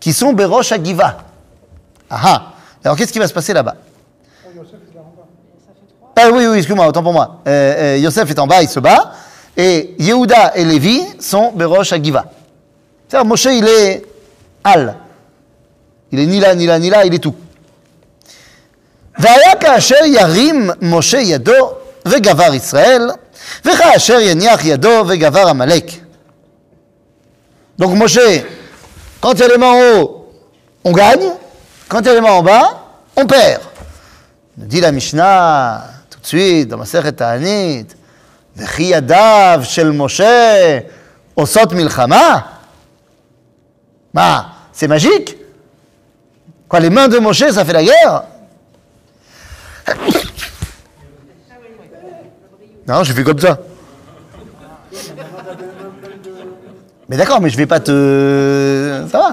[0.00, 1.18] qui sont Berosh Agiva.
[2.10, 2.52] Ah ah
[2.84, 3.76] Alors, qu'est-ce qui va se passer là-bas
[4.46, 5.26] Oh, Yosef, il est en bas.
[6.16, 7.40] Ah oui, oui, excuse-moi, autant pour moi.
[7.46, 9.12] Euh, euh, Yosef est en bas, il se bat.
[9.56, 12.24] Et Yehuda et Lévi sont Berosh Agiva.
[13.08, 14.04] C'est-à-dire, Moshe, il est
[14.62, 14.96] Al.
[16.12, 17.34] Il est ni là, ni là, ni là, il est tout.
[19.18, 21.72] והיה כאשר ירים משה ידו
[22.06, 23.10] וגבר ישראל,
[23.64, 25.84] וכאשר יניח ידו וגבר עמלק.
[27.80, 28.44] Donc Moshe,
[29.20, 30.32] quand il y a les mains en haut,
[30.84, 31.30] on gagne.
[31.88, 32.82] Quand il y a les mains en bas,
[33.16, 33.62] on perd.
[34.56, 37.86] nous dit la Mishnah, tout de suite, dans ma Sechet Ta'anit,
[38.56, 40.78] וכי ידיו של משה
[41.34, 42.38] עושות מלחמה?
[44.14, 45.36] מה, c'est magique
[46.68, 48.22] Quoi, les mains de Moshe, ça fait la guerre
[52.86, 53.58] Non, je fais comme ça.
[57.08, 59.04] Mais d'accord, mais je vais pas te...
[59.10, 59.30] Ça va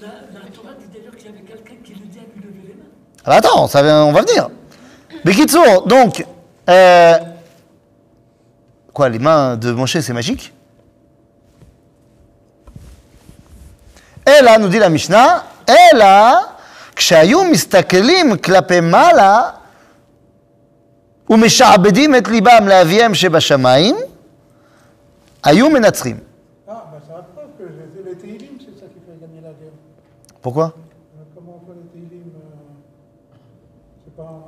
[0.00, 2.68] La, la Torah dit d'ailleurs qu'il y avait quelqu'un qui lui dit à lui lever
[2.68, 2.90] les mains.
[3.24, 4.48] Ah bah attends, ça va- on va venir.
[5.24, 6.24] Bekitsour, donc,
[6.70, 7.14] euh,
[8.92, 10.52] quoi, les mains de Moshe, c'est magique
[14.26, 16.40] Et là, nous dit la Mishnah, et là,
[16.96, 19.50] כשהיו מסתכלים כלפי מעלה
[21.30, 23.96] ומשעבדים את ליבם לאביהם שבשמיים,
[25.44, 26.16] היו מנצחים.
[30.43, 30.73] Pourquoi
[31.35, 32.39] Comment on fait les euh,
[34.05, 34.43] c'est pas,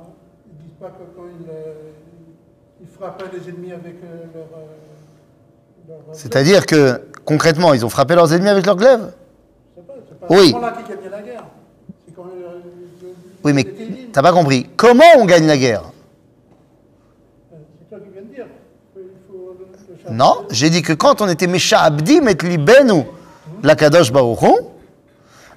[0.46, 1.90] Ils disent pas que quand ils, euh,
[2.82, 4.44] ils frappaient les ennemis avec euh, leur.
[4.58, 9.10] euh, leur C'est-à-dire que, concrètement, ils ont frappé leurs ennemis avec leurs glaives
[9.74, 10.48] C'est pas, c'est pas Oui.
[10.48, 11.44] ce moment-là qui gagnait la guerre.
[12.06, 12.24] C'est quand.
[12.26, 12.60] euh,
[13.42, 13.64] Oui, mais
[14.12, 14.68] t'as pas compris.
[14.76, 15.82] Comment on gagne la guerre
[17.50, 18.46] C'est toi qui viens de dire.
[18.96, 22.34] Il faut le, le char- Non, j'ai dit que quand on était Mesha Abdim et
[22.34, 23.04] Libenu,
[23.62, 24.52] la Kadosh Baruch Hu,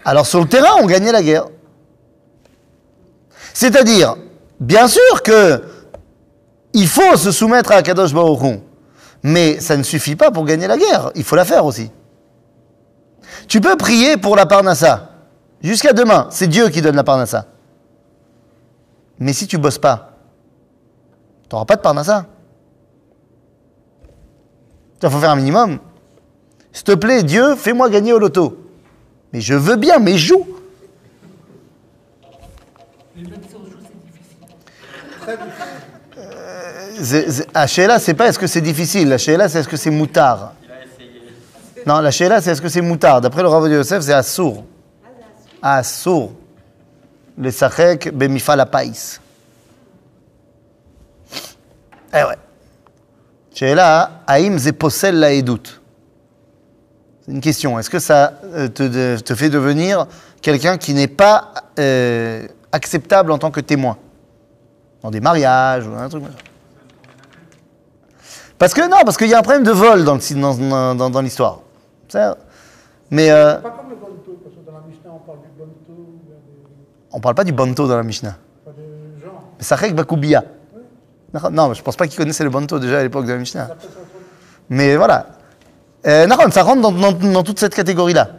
[0.06, 1.47] alors sur le terrain, on gagnait la guerre.
[3.54, 4.16] C'est-à-dire,
[4.60, 5.62] bien sûr que
[6.74, 8.62] il faut se soumettre à Kadosh Baruch
[9.24, 11.12] mais ça ne suffit pas pour gagner la guerre.
[11.16, 11.91] Il faut la faire aussi.
[13.47, 15.10] Tu peux prier pour la Parnassa
[15.62, 16.28] jusqu'à demain.
[16.30, 17.45] C'est Dieu qui donne la Parnassa.
[19.20, 20.14] Mais si tu bosses pas,
[21.50, 22.26] tu n'auras pas de Parnassa.
[25.02, 25.80] Il faut faire un minimum.
[26.72, 28.68] S'il te plaît, Dieu, fais-moi gagner au loto.
[29.34, 30.46] Mais je veux bien, mais joue.
[33.16, 33.80] 25 jours,
[35.26, 35.38] c'est.
[37.04, 37.68] C'est- c'est- La
[38.00, 39.10] c'est pas est-ce que c'est difficile?
[39.10, 40.54] La Sheila, c'est est-ce que c'est moutard?
[41.86, 42.12] Non, la
[42.42, 43.22] c'est est-ce que c'est moutard?
[43.22, 44.66] D'après le Rav de Yosef, c'est assour.
[45.62, 46.34] Assour.
[47.38, 48.92] Le sachek bemifal apais.
[52.14, 52.38] Eh ouais.
[53.54, 55.79] Sheila, haïm ze posel la edout.
[57.30, 57.78] Une question.
[57.78, 60.08] Est-ce que ça euh, te, te fait devenir
[60.42, 63.98] quelqu'un qui n'est pas euh, acceptable en tant que témoin?
[65.04, 66.38] Dans des mariages ou un truc comme ça
[68.58, 71.10] Parce que non, parce qu'il y a un problème de vol dans, le- dans, dans-
[71.10, 71.60] dans l'histoire.
[72.10, 72.36] Ça,
[73.12, 75.74] Mais euh, Pas comme le bonto, parce que dans la Mishnah, on parle du bonto,
[76.28, 76.34] des,
[77.12, 78.36] on parle pas du banto dans la Mishnah.
[78.66, 79.94] pas de genre.
[79.94, 80.44] Bakoubia.
[81.52, 83.68] Non, mais je pense pas qu'ils connaissaient le banto déjà à l'époque de la Mishnah.
[83.68, 83.76] Ça
[84.70, 85.28] Mais voilà.
[86.08, 88.30] Euh, ça rentre dans, dans- dans toute cette catégorie-là.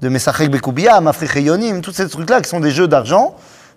[0.00, 3.36] De Mesachek Bekoubia, Mafrich Yonim, tous ces trucs-là qui sont des jeux d'argent.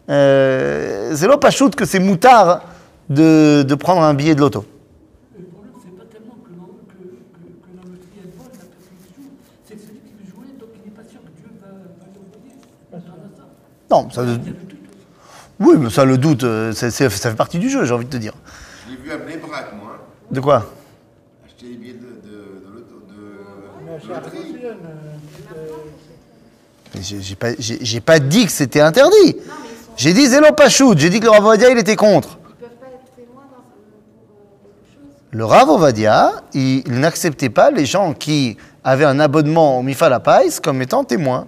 [0.10, 2.62] Euh, c'est là pas shoot que c'est moutard
[3.10, 4.66] de, de prendre un billet de loto.
[5.38, 8.52] Le problème, c'est pas tellement que l'on que, que, que l'on le crie elle vole,
[8.52, 9.30] la personne qui joue.
[9.68, 12.56] C'est celui qui veut jouer, donc il n'est pas sûr que Dieu va, va l'envoyer.
[12.92, 13.44] On parle de ça.
[13.90, 14.40] Non, ça, le
[15.60, 18.18] oui, mais ça le doute, euh, ça fait partie du jeu, j'ai envie de te
[18.18, 18.34] dire.
[18.90, 19.98] J'ai vu à Bnebrak, moi,
[20.32, 20.66] De quoi
[21.46, 22.36] acheter des billets de, de,
[22.66, 23.16] de, loto- de,
[23.86, 23.93] Mais de chez loterie.
[23.93, 23.93] Arthur, euh, euh, Mais
[27.02, 29.36] J'ai pas, j'ai- j'ai pas dit que c'était interdit.
[29.98, 32.38] J'ai dit Zélo Pachout, j'ai dit que le Rav Ovadia, il était contre.
[32.62, 32.68] Euh.
[35.32, 40.22] Le Rav Ovadia, il, il n'acceptait pas les gens qui avaient un abonnement au Mifal
[40.22, 41.48] Pais comme étant témoins.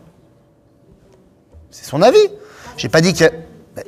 [1.69, 2.17] C'est son avis.
[2.77, 3.25] J'ai pas dit que.
[3.75, 3.83] Ben,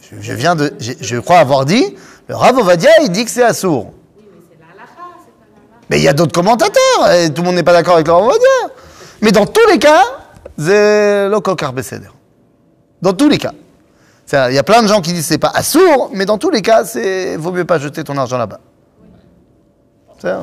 [0.00, 0.72] Je, je viens de.
[0.78, 1.94] Je crois avoir dit,
[2.28, 3.92] le Rav Ovadia, il dit que c'est assourd.
[4.16, 5.73] Oui, mais c'est la halakha, c'est pas la halakha.
[5.90, 8.12] Mais il y a d'autres commentateurs, et tout le monde n'est pas d'accord avec le
[8.12, 8.74] Rav Ovadia.
[9.20, 10.02] Mais dans tous les cas,
[10.56, 12.08] c'est le.
[13.02, 13.52] Dans tous les cas.
[14.32, 16.62] Il y a plein de gens qui disent c'est pas assourd, mais dans tous les
[16.62, 18.60] cas, c'est vaut mieux pas jeter ton argent là-bas.
[20.20, 20.34] C'est.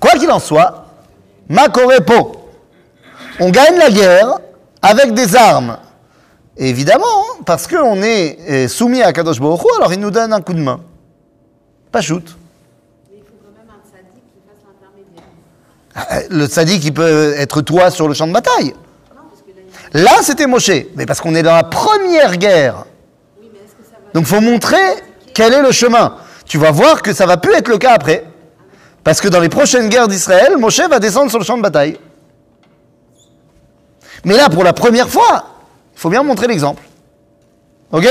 [0.00, 0.86] Quoi qu'il en soit,
[1.48, 2.50] Makorepo,
[3.40, 4.38] on gagne la guerre
[4.80, 5.78] avec des armes.
[6.56, 10.54] Évidemment, hein, parce qu'on est euh, soumis à Kadosh alors il nous donne un coup
[10.54, 10.80] de main.
[11.92, 12.36] Pas shoot.
[13.10, 16.28] Mais il faut quand même un tzaddik qui fasse l'intermédiaire.
[16.30, 18.74] Euh, Le tzaddik, il peut être toi sur le champ de bataille.
[19.14, 20.70] Non, parce que là, a- c'était Moshe.
[20.96, 22.84] Mais parce qu'on est dans la première guerre.
[23.40, 24.76] Oui, mais est-ce que ça va Donc, faut montrer
[25.34, 26.16] quel est le chemin.
[26.44, 28.24] Tu vas voir que ça va plus être le cas après.
[29.04, 31.98] Parce que dans les prochaines guerres d'Israël, Moshe va descendre sur le champ de bataille.
[34.24, 35.44] Mais là, pour la première fois,
[35.94, 36.82] il faut bien montrer l'exemple.
[37.92, 38.06] Ok?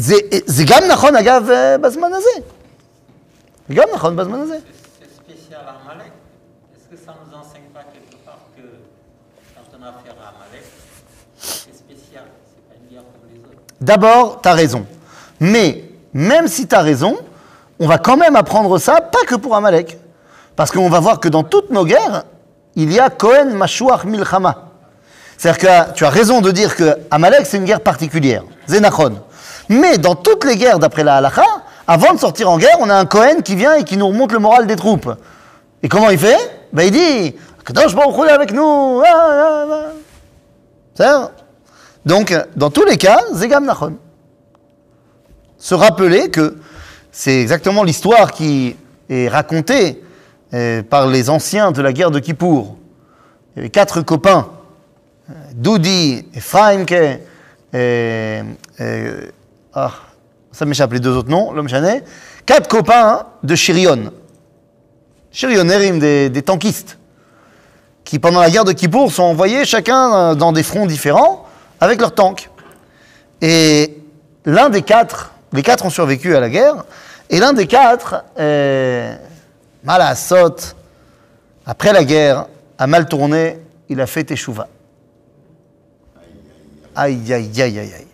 [0.00, 0.14] זה
[0.46, 2.30] זה גם נכון, אגב, אה, בזמן הזה.
[3.68, 4.56] זה גם נכון בזמן הזה.
[4.58, 6.12] C'est spécial à Amalek.
[6.76, 8.62] Est-ce que ça ne nous enseigne pas quelque part que
[9.54, 10.64] quand on a affaire à Amalek,
[11.38, 14.86] c'est spécial, c'est pas une guerre comme les autres D'abord, tu as raison.
[15.40, 17.16] Mais même si tu as raison,
[17.78, 19.98] on va quand même apprendre ça, pas que pour Amalek.
[20.56, 22.24] Parce qu'on va voir que dans toutes nos guerres,
[22.74, 24.64] il y a Kohen Mashuach Milchama.
[25.36, 28.42] C'est-à-dire que tu as raison de dire que Amalek, c'est une guerre particulière.
[28.66, 29.22] Zénachon.
[29.71, 31.45] Mais dans toutes les guerres d'après la halakha,
[31.87, 34.33] avant de sortir en guerre, on a un Kohen qui vient et qui nous remonte
[34.33, 35.09] le moral des troupes.
[35.81, 36.37] Et comment il fait?
[36.73, 39.01] Ben, Il dit Kadosh Baruch est avec nous.
[39.05, 39.75] Ah, ah, ah.
[40.93, 41.29] C'est-à-dire,
[42.05, 43.95] Donc, dans tous les cas, Zegam Nachon.
[45.57, 46.57] Se rappeler que
[47.13, 48.75] c'est exactement l'histoire qui
[49.09, 50.03] est racontée
[50.53, 52.75] euh, par les anciens de la guerre de Kippour.
[53.55, 54.49] Il y avait quatre copains,
[55.29, 56.25] euh, Doudi,
[57.73, 58.41] et,
[58.79, 59.09] et-
[59.73, 59.91] ah,
[60.51, 62.03] ça m'échappe les deux autres noms, l'homme chané,
[62.45, 64.11] quatre copains de Chirion.
[65.31, 66.97] Chirionerim, des, des tankistes,
[68.03, 71.45] qui pendant la guerre de Kippour sont envoyés chacun euh, dans des fronts différents
[71.79, 72.49] avec leurs tanks.
[73.41, 73.97] Et
[74.45, 76.83] l'un des quatre, les quatre ont survécu à la guerre,
[77.29, 79.15] et l'un des quatre, euh,
[79.83, 80.57] Malassot,
[81.65, 82.47] après la guerre,
[82.77, 83.59] a mal tourné,
[83.89, 84.67] il a fait teshuva.
[86.95, 88.07] Aïe, aïe, aïe, aïe, aïe.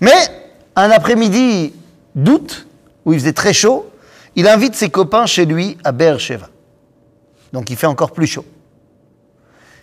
[0.00, 0.47] Mais
[0.82, 1.72] un après-midi
[2.14, 2.66] d'août,
[3.04, 3.90] où il faisait très chaud,
[4.36, 6.48] il invite ses copains chez lui à Beersheba.
[7.52, 8.44] Donc il fait encore plus chaud.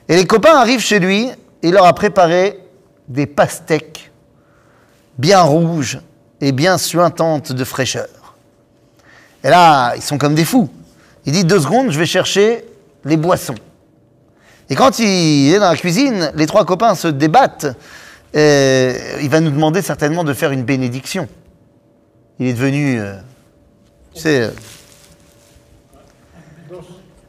[0.08, 2.60] Et les copains arrivent chez lui, et il leur a préparé
[3.08, 4.12] des pastèques
[5.18, 6.00] bien rouges
[6.42, 8.36] et bien suintantes de fraîcheur.
[9.44, 10.70] Et là, ils sont comme des fous.
[11.26, 12.66] Il dit deux secondes, je vais chercher
[13.04, 13.56] les boissons.
[14.70, 17.68] Et quand il est dans la cuisine, les trois copains se débattent.
[18.36, 21.28] Euh, il va nous demander certainement de faire une bénédiction.
[22.40, 23.16] Il est devenu, euh,
[24.14, 24.50] tu sais, euh,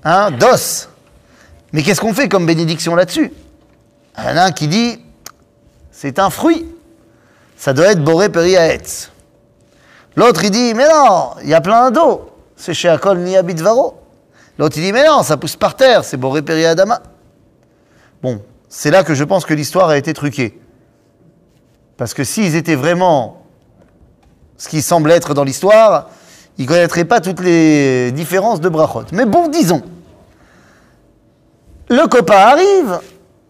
[0.02, 0.88] hein, dos.
[1.72, 3.32] Mais qu'est-ce qu'on fait comme bénédiction là-dessus?
[4.18, 5.00] Il un qui dit,
[5.92, 6.66] c'est un fruit.
[7.56, 9.10] Ça doit être Boré Peri Aetz.
[10.16, 12.32] L'autre, il dit, mais non, il y a plein d'eau.
[12.56, 14.00] C'est chez Akol ni Varo.
[14.58, 17.00] L'autre, il dit, mais non, ça pousse par terre, c'est Boré Peri Adama.
[18.22, 20.58] Bon, c'est là que je pense que l'histoire a été truquée.
[21.96, 23.42] Parce que s'ils étaient vraiment
[24.56, 26.08] ce qui semble être dans l'histoire,
[26.58, 29.04] ils ne connaîtraient pas toutes les différences de brachot.
[29.12, 29.82] Mais bon, disons.
[31.88, 33.00] Le copain arrive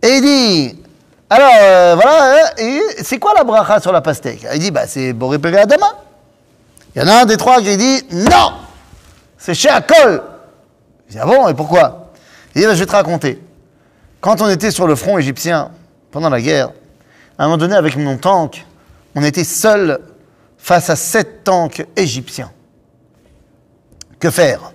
[0.03, 0.83] et il dit
[1.31, 4.47] Alors, euh, voilà, et c'est quoi la bracha sur la pastèque?
[4.53, 5.87] Il dit Bah, c'est Boré Adama.
[6.95, 8.53] Il y en a un des trois qui dit Non
[9.39, 10.23] C'est chez Akol
[11.09, 12.11] Il dit Ah bon, et pourquoi?
[12.55, 13.43] Il dit bah, Je vais te raconter.
[14.21, 15.71] Quand on était sur le front égyptien,
[16.11, 16.71] pendant la guerre,
[17.39, 18.67] à un moment donné, avec mon tank,
[19.15, 20.01] on était seul
[20.59, 22.51] face à sept tanks égyptiens.
[24.19, 24.73] Que faire?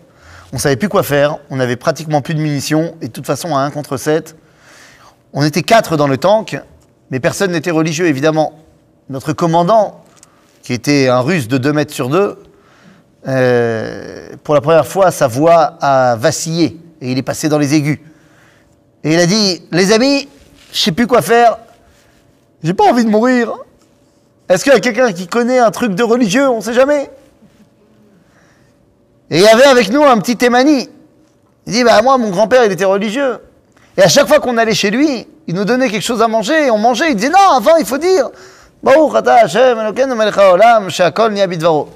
[0.53, 3.25] On ne savait plus quoi faire, on n'avait pratiquement plus de munitions, et de toute
[3.25, 4.35] façon, à 1 contre 7,
[5.33, 6.59] on était quatre dans le tank,
[7.09, 8.59] mais personne n'était religieux, évidemment.
[9.09, 10.03] Notre commandant,
[10.61, 12.37] qui était un russe de 2 mètres sur 2,
[13.27, 17.73] euh, pour la première fois, sa voix a vacillé, et il est passé dans les
[17.73, 17.99] aigus.
[19.03, 20.27] Et il a dit, les amis,
[20.73, 21.57] je sais plus quoi faire,
[22.63, 23.53] j'ai pas envie de mourir.
[24.47, 26.47] Est-ce qu'il y a quelqu'un qui connaît un truc de religieux?
[26.49, 27.09] On sait jamais.
[29.29, 30.89] Et il y avait avec nous un petit Témani.
[31.65, 33.37] Il dit, bah moi, mon grand-père, il était religieux.
[33.97, 36.67] Et à chaque fois qu'on allait chez lui, il nous donnait quelque chose à manger,
[36.67, 37.11] et on mangeait.
[37.11, 38.29] Il disait, non, avant, il faut dire.
[38.83, 38.91] Je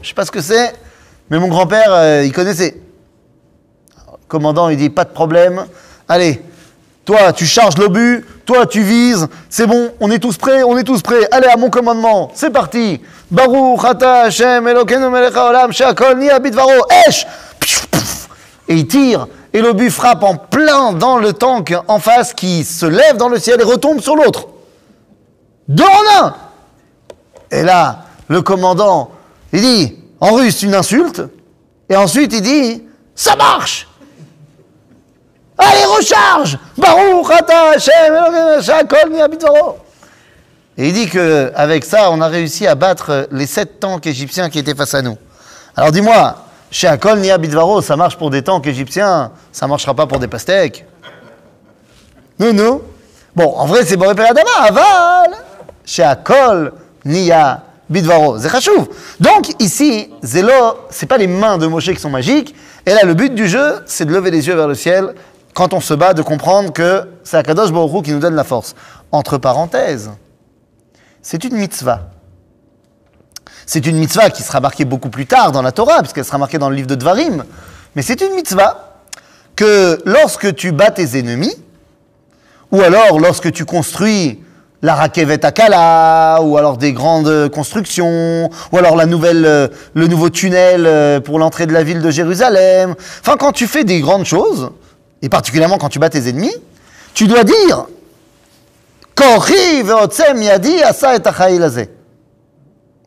[0.07, 0.73] sais pas ce que c'est,
[1.29, 2.77] mais mon grand-père, euh, il connaissait.
[4.07, 5.65] Le commandant, il dit, pas de problème.
[6.07, 6.41] Allez,
[7.05, 10.83] toi, tu charges l'obus, toi, tu vises, c'est bon, on est tous prêts, on est
[10.83, 11.27] tous prêts.
[11.31, 12.99] Allez, à mon commandement, c'est parti.
[13.29, 16.71] Baruch ata Hashem, Elokeinu melech haolam, she'akol niyah bidvaro.
[17.07, 17.27] Esh.
[18.67, 22.87] Et il tire, et l'obus frappe en plein dans le tank en face qui se
[22.87, 24.47] lève dans le ciel et retombe sur l'autre.
[25.67, 26.35] Deux en un
[27.51, 29.11] Et là, le commandant,
[29.53, 31.21] il dit, en russe, une insulte,
[31.87, 32.83] et ensuite il dit,
[33.13, 33.87] ça marche
[35.57, 38.13] Allez, recharge Baruch ata Hashem.
[40.77, 44.59] Et il dit qu'avec ça, on a réussi à battre les sept tanks égyptiens qui
[44.59, 45.17] étaient face à nous.
[45.75, 46.35] Alors dis-moi,
[46.69, 50.85] chez Nia Bidvaro, ça marche pour des tanks égyptiens, ça marchera pas pour des pastèques?
[52.37, 52.81] Non, non.
[53.33, 55.31] Bon, en vrai, c'est Boré Peradama, aval.
[55.85, 56.73] Chez Akol
[57.05, 58.37] Nia Bidvaro.
[58.39, 58.87] C'est chachouv.
[59.19, 62.53] Donc, ici, Zélo, c'est pas les mains de Moshe qui sont magiques.
[62.85, 65.13] Et là, le but du jeu, c'est de lever les yeux vers le ciel
[65.55, 68.43] quand on se bat, de comprendre que c'est Akadosh Baruch Hu qui nous donne la
[68.43, 68.75] force.
[69.11, 70.11] Entre parenthèses,
[71.21, 72.09] c'est une mitzvah.
[73.65, 76.57] C'est une mitzvah qui sera marquée beaucoup plus tard dans la Torah, puisqu'elle sera marquée
[76.57, 77.45] dans le livre de Dvarim.
[77.95, 78.99] Mais c'est une mitzvah
[79.55, 81.55] que lorsque tu bats tes ennemis,
[82.71, 84.43] ou alors lorsque tu construis
[84.81, 90.29] la Rakevet Akala, ou alors des grandes constructions, ou alors la nouvelle, euh, le nouveau
[90.29, 92.93] tunnel euh, pour l'entrée de la ville de Jérusalem.
[93.21, 94.69] Enfin, quand tu fais des grandes choses,
[95.21, 96.55] et particulièrement quand tu bats tes ennemis,
[97.13, 97.87] tu dois dire
[100.41, 101.19] yadi asa et.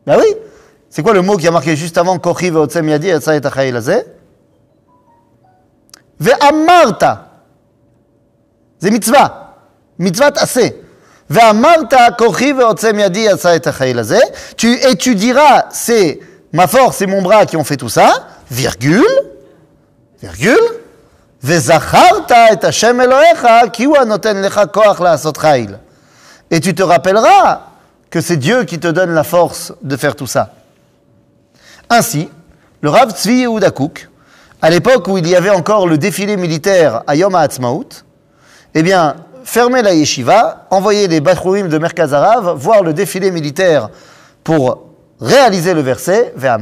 [0.05, 0.35] Ben oui,
[0.89, 3.41] c'est quoi le mot qui a marqué juste avant Kochi ve'otzem yadi asa et
[6.19, 7.43] Ve'amarta.
[8.81, 9.55] C'est mitzvah.
[9.97, 10.75] Mitzvah assez.
[11.29, 13.61] Ve'amarta kochi ve'otzem yadi asa et.
[14.57, 16.19] Tu, et tu diras, c'est
[16.51, 19.05] ma force et mon bras qui ont fait tout ça, virgule,
[20.21, 20.78] virgule,
[26.51, 27.61] Et tu te rappelleras
[28.09, 30.53] que c'est Dieu qui te donne la force de faire tout ça.
[31.89, 32.29] Ainsi,
[32.81, 33.71] le Rav Tzvi Yehuda
[34.61, 37.87] à l'époque où il y avait encore le défilé militaire à Yom HaAtzmaut,
[38.73, 39.15] eh bien,
[39.45, 43.89] fermait la yeshiva, envoyait les Bachouim de Merkaz Arav voir le défilé militaire
[44.43, 44.88] pour
[45.19, 46.57] réaliser le verset et.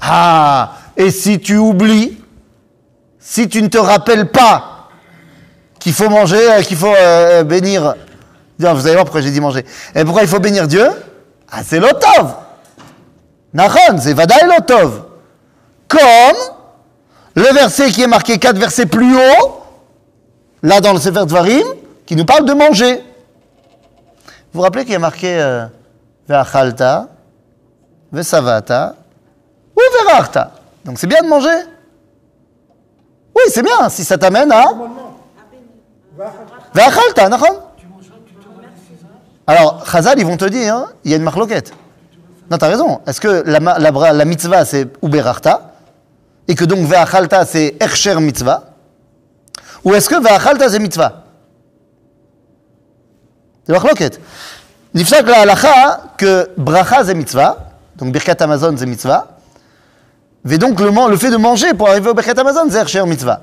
[0.00, 2.22] Ah Et si tu oublies,
[3.18, 4.88] si tu ne te rappelles pas
[5.78, 7.94] qu'il faut manger, euh, qu'il faut euh, bénir,
[8.58, 9.64] Non, vous allez voir pourquoi j'ai dit manger.
[9.94, 10.88] Et pourquoi il faut bénir Dieu?
[11.50, 12.34] Ah, c'est l'otov.
[13.54, 15.04] Nachon, c'est vadaï l'otov.
[15.86, 16.36] Comme
[17.34, 19.62] le verset qui est marqué quatre versets plus haut,
[20.62, 21.66] là dans le Sefer Dvarim,
[22.06, 22.96] qui nous parle de manger.
[24.52, 25.66] Vous vous rappelez qu'il y a marqué euh,
[26.28, 27.08] Ve'achalta,
[28.12, 28.94] Ve'savata,
[29.76, 29.80] ou.
[30.84, 31.56] Donc c'est bien de manger
[33.36, 34.64] Oui, c'est bien, si ça t'amène à
[36.74, 37.60] Ve'achalta, nachon
[39.46, 41.72] Alors, Chazal, ils vont te dire, hein, il y a une marloquette.
[42.50, 43.00] Non, t'as raison.
[43.06, 45.74] Est-ce que la, la, mitzvah, c'est Uberachta
[46.48, 48.67] Et que donc Ve'achalta, c'est Ercher mitzvah?
[49.83, 51.23] Ou est-ce que Ve'achalta, c'est mitzvah
[53.65, 54.19] C'est marloquette.
[54.93, 57.71] Nifsak la halacha que bracha, c'est mitzvah.
[57.95, 59.37] Donc Birkat Amazon, c'est mitzvah.
[60.49, 63.05] Et donc le, man- le fait de manger pour arriver au Birkat Amazon, c'est Ercher
[63.05, 63.41] mitzvah.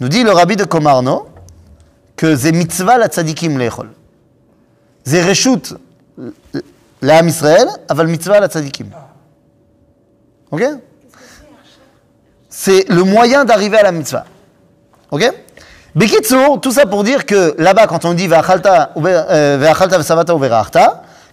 [0.00, 1.28] Nous dit le rabbi de Komarno
[2.16, 3.90] que c'est mitzvah la tzadikim lechol.
[5.04, 5.74] C'est reshut
[7.02, 8.86] לעם ישראל, אבל מצווה לצדיקים.
[10.50, 10.62] Ok
[12.48, 14.24] C'est le moyen d'arriver à la mitzvah.
[15.10, 15.22] Ok
[15.95, 20.41] Bekitsour, tout ça pour dire que là-bas, quand on dit Ve'achalta euh, ve'savata ou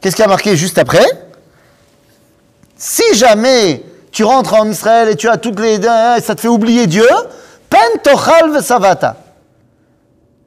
[0.01, 1.05] qu'est-ce qui a marqué juste après?
[2.77, 3.83] Si jamais
[4.13, 5.75] tu rentres en Israël et tu as toutes les.
[5.75, 7.09] et ça te fait oublier Dieu,
[7.69, 9.17] pen tochal ve'savata.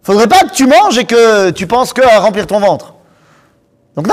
[0.01, 2.95] Faudrait pas que tu manges et que tu penses que à remplir ton ventre.
[3.95, 4.07] Donc,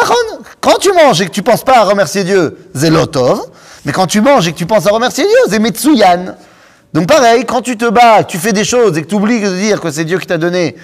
[0.60, 3.40] quand tu manges et que tu penses pas à remercier Dieu, c'est lotov.
[3.84, 5.60] Mais quand tu manges et que tu penses à remercier Dieu, c'est.
[6.96, 9.54] Donc, pareil, quand tu te bats, tu fais des choses et que tu oublies de
[9.54, 10.76] dire que c'est Dieu qui t'a donné,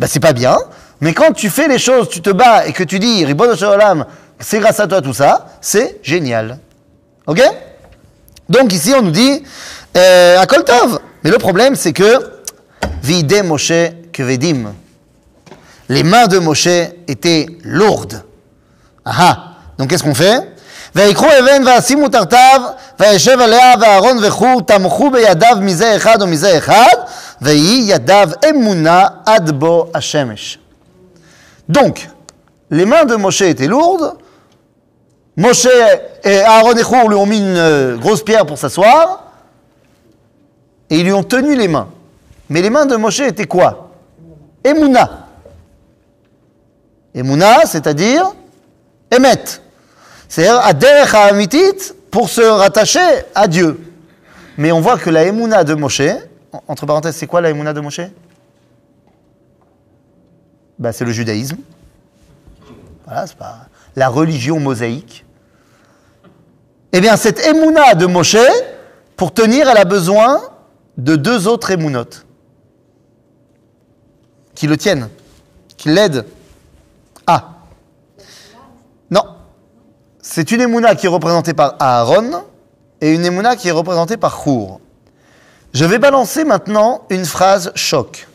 [0.00, 0.58] bah, c'est pas bien.
[1.00, 3.24] Mais quand tu fais les choses, tu te bats et que tu dis,
[3.56, 4.04] Shalom,
[4.40, 6.58] c'est grâce à toi tout ça, c'est génial.
[7.28, 7.40] Ok?
[8.48, 9.44] Donc, ici, on nous dit,
[9.96, 10.98] euh, à Koltov.
[11.22, 12.18] Mais le problème, c'est que,
[13.04, 14.72] vide Moshe kevedim.
[15.88, 16.66] Les mains de Moshe
[17.06, 18.24] étaient lourdes.
[19.04, 19.54] Aha.
[19.78, 20.52] Donc qu'est-ce qu'on fait?
[20.95, 22.61] ויקחו אבן וישימו תחתיו,
[22.99, 26.95] וישב עליה ואהרון וחור תמכו בידיו מזה אחד ומזה אחד,
[27.41, 30.59] ויהי ידיו אמונה עד בוא השמש.
[31.71, 32.07] Donc,
[32.71, 34.13] les mains de Moshe étaient lourdes.
[35.37, 35.67] Moshe
[36.23, 39.23] et Aaron et Chour lui ont mis une euh, grosse pierre pour s'asseoir.
[40.89, 41.89] Et ils lui ont tenu les mains.
[42.49, 43.89] Mais les mains de Moshe étaient quoi
[44.63, 45.27] Emouna.
[47.13, 48.31] Emouna, c'est-à-dire
[49.11, 49.43] Emet.
[50.30, 53.00] C'est-à-dire Aderech Hamitit pour se rattacher
[53.34, 53.80] à Dieu.
[54.56, 56.02] Mais on voit que la Emouna de Moshe,
[56.52, 58.00] en- entre parenthèses, c'est quoi la Emouna de Moshe?
[60.78, 61.56] Bah, C'est le judaïsme.
[63.06, 63.66] Voilà, c'est pas
[63.96, 65.24] la religion mosaïque.
[66.92, 68.36] Eh bien, cette Emouna de Moshe,
[69.16, 70.40] pour tenir, elle a besoin
[70.96, 72.04] de deux autres Emounot
[74.54, 75.08] qui le tiennent,
[75.76, 76.24] qui l'aident.
[77.26, 77.48] Ah
[79.10, 79.24] Non.
[80.32, 82.44] C'est une émouna qui est représentée par Aaron
[83.00, 84.80] et une émouna qui est représentée par Chour.
[85.74, 88.28] Je vais balancer maintenant une phrase choc.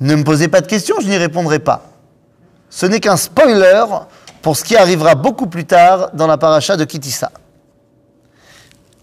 [0.00, 1.84] Ne me posez pas de questions, je n'y répondrai pas.
[2.68, 3.84] Ce n'est qu'un spoiler
[4.42, 7.30] pour ce qui arrivera beaucoup plus tard dans la paracha de Kitissa.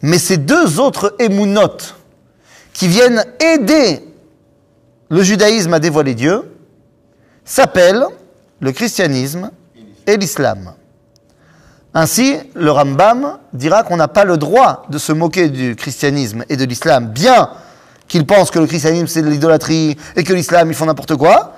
[0.02, 1.96] Mais ces deux autres émounotes
[2.74, 4.06] qui viennent aider
[5.08, 6.44] le judaïsme à dévoiler Dieu
[7.46, 8.06] s'appellent
[8.60, 9.50] le christianisme
[10.06, 10.74] et l'islam.
[11.94, 16.56] Ainsi, le Rambam dira qu'on n'a pas le droit de se moquer du christianisme et
[16.56, 17.50] de l'islam, bien
[18.08, 21.54] qu'il pense que le christianisme c'est de l'idolâtrie et que l'islam ils font n'importe quoi.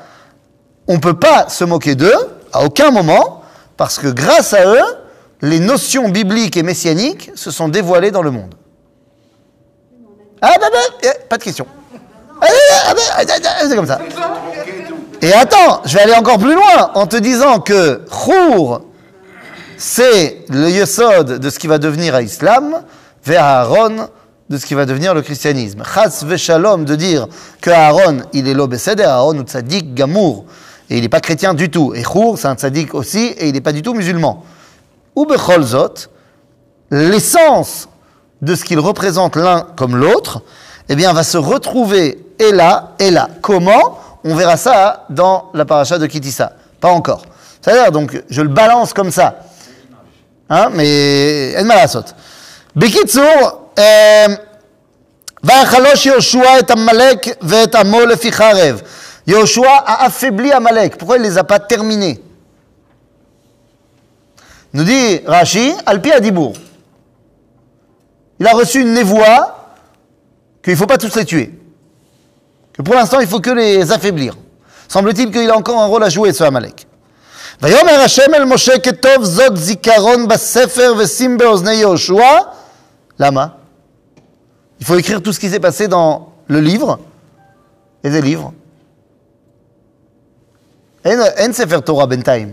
[0.88, 2.16] On ne peut pas se moquer d'eux
[2.54, 3.44] à aucun moment,
[3.78, 4.84] parce que grâce à eux,
[5.42, 8.56] les notions bibliques et messianiques se sont dévoilées dans le monde.
[10.42, 10.68] Ah bah,
[11.04, 11.66] eh, pas de question.
[12.42, 12.48] Ah,
[12.88, 14.00] ah, bah, ah, C'est comme ça.
[15.22, 18.82] Et attends, je vais aller encore plus loin en te disant que Chour,
[19.82, 22.84] c'est le yesod de ce qui va devenir à l'islam,
[23.26, 24.10] vers Aaron,
[24.48, 25.82] de ce qui va devenir le christianisme.
[25.84, 27.28] Chas veshalom, de dire
[27.62, 30.46] que Aaron, il est l'obécédé, Aaron ou tzadik gamour,
[30.88, 31.96] et il n'est pas chrétien du tout.
[31.96, 34.44] Et Chour, c'est un tzadik aussi, et il n'est pas du tout musulman.
[35.16, 35.96] Ou becholzot,
[36.92, 37.90] l'essence
[38.44, 40.44] de ce qu'il représente l'un comme l'autre,
[40.90, 43.30] eh bien, va se retrouver et là et là.
[43.42, 43.98] Comment?
[44.24, 46.54] On verra ça dans la paracha de Kitissa.
[46.80, 47.24] Pas encore.
[47.62, 49.38] C'est-à-dire, donc, je le balance comme ça.
[50.51, 52.13] Hein, mais, en malasot.
[52.77, 54.27] בקיצור, אה,
[55.45, 58.81] ויחלוש יהושע את עמלק ואת עמו לפי חרב.
[59.27, 60.97] יהושע a affaibli Amalek.
[60.97, 62.21] Pourquoi il ne les a pas terminés
[64.73, 66.53] Nous dit Rashi, Alpi Adibour.
[68.39, 69.75] il a reçu une névoie
[70.63, 71.51] qu'il ne faut pas tous les tuer.
[72.73, 74.37] Que pour l'instant, il faut que les affaiblir.
[74.89, 76.87] Semble-t-il qu'il a encore un rôle à jouer, ce Amalek.
[77.63, 82.23] ויאמר השם אל משה כתוב זאת זיכרון בספר ושים באוזני יהושע.
[83.19, 83.47] למה?
[84.81, 86.99] Il faut écrire tout ce qui s'est passé dans le livre
[88.05, 88.53] et des livres.
[91.05, 92.53] אין, אין ספר תורה בינתיים.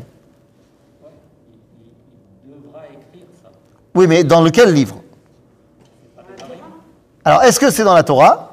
[2.46, 3.50] Il devra écrire ça.
[3.96, 5.02] Oui, mais dans lequel livre
[7.26, 8.52] Alors, est-ce que c'est dans la Torah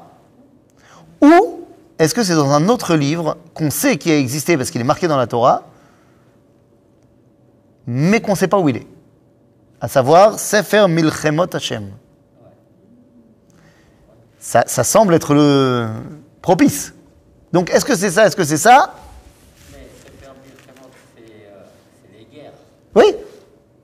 [1.21, 1.61] Ou
[1.99, 4.85] est-ce que c'est dans un autre livre qu'on sait qui a existé parce qu'il est
[4.85, 5.63] marqué dans la Torah,
[7.86, 8.86] Mais qu'on ne sait pas où il est
[9.80, 11.90] À savoir, Sefer Milchemot Hashem.
[14.38, 15.88] Ça, ça semble être le
[16.42, 16.94] propice.
[17.52, 18.94] Donc, est-ce que c'est ça Est-ce que c'est ça?
[19.72, 19.88] Mais
[20.20, 22.52] faire Milchemot, c'est euh, les guerres.
[22.94, 23.04] Oui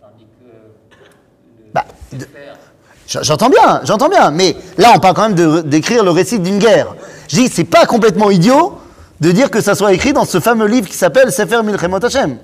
[0.01, 5.63] Tandis que le Bah, Sefer, J'entends bien, j'entends bien, mais là on parle quand même
[5.63, 6.95] d'écrire le récit d'une guerre.
[7.29, 8.79] Je dis, c'est pas complètement idiot
[9.21, 12.39] de dire que ça soit écrit dans ce fameux livre qui s'appelle Sefer Milchemot Hashem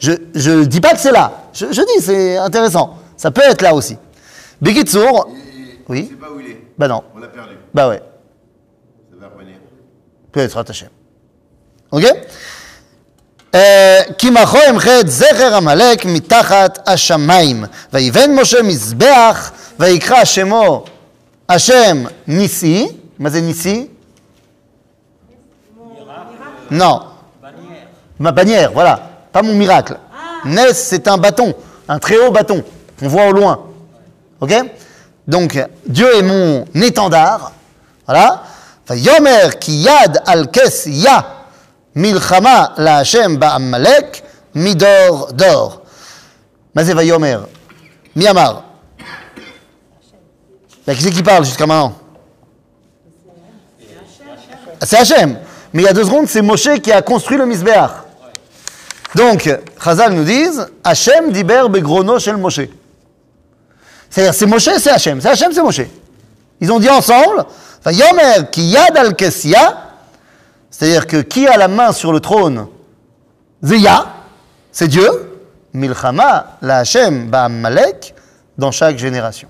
[0.00, 3.62] Je ne dis pas que c'est là, je, je dis c'est intéressant, ça peut être
[3.62, 3.96] là aussi.
[4.60, 6.06] Bekitsour, Et- et Oui.
[6.06, 6.60] On sait pas où il est.
[6.78, 7.54] bah non, On l'a perdu.
[7.72, 8.02] bah ouais,
[9.10, 9.56] Ça va revenir.
[10.32, 10.88] peut-être Hashem.
[11.92, 12.04] Ok
[14.18, 17.64] כי מחו ימחה את זכר עמלק מתחת השמיים.
[17.92, 20.84] ויבן משה מזבח, ויקרא שמו
[21.48, 22.88] השם ניסי.
[23.18, 23.86] מה זה ניסי?
[26.70, 27.00] Non.
[27.42, 27.86] bannière.
[28.18, 29.00] Ma bannière, voilà.
[29.31, 29.97] Pas mon miracle.
[30.45, 31.53] Nes, c'est un bâton,
[31.87, 32.63] un très haut bâton
[32.99, 33.65] qu'on voit au loin.
[34.41, 34.53] Ok?
[35.27, 37.51] Donc, Dieu est mon étendard.
[38.05, 38.43] Voilà.
[38.95, 41.23] Yomer ki yad al kes ya
[41.93, 44.23] milchama la Hashem ba'amalek
[44.55, 45.83] midor dor.
[46.73, 47.37] Mazé va Yomer.
[48.15, 48.63] Miamar.
[50.87, 51.93] Bah, qui c'est qui parle jusqu'à maintenant?
[54.81, 55.37] C'est Hachem.
[55.71, 57.91] Mais il y a deux secondes, c'est Moshe qui a construit le Misbéach.
[59.15, 59.49] Donc,
[59.83, 62.61] Chazal nous disent, Hachem diber begrono shel Moshe.
[64.09, 65.19] C'est-à-dire, c'est Moshe, c'est Hachem.
[65.21, 65.81] C'est Hachem, c'est Moshe.
[66.61, 67.45] Ils ont dit ensemble,
[67.85, 69.15] Yomer ki yad al
[70.79, 72.67] c'est-à-dire que qui a la main sur le trône?
[73.61, 74.07] Zéya,
[74.71, 75.09] c'est Dieu.
[75.73, 78.15] Milchama, la Hachem, Ba'amalek,
[78.57, 79.49] dans chaque génération.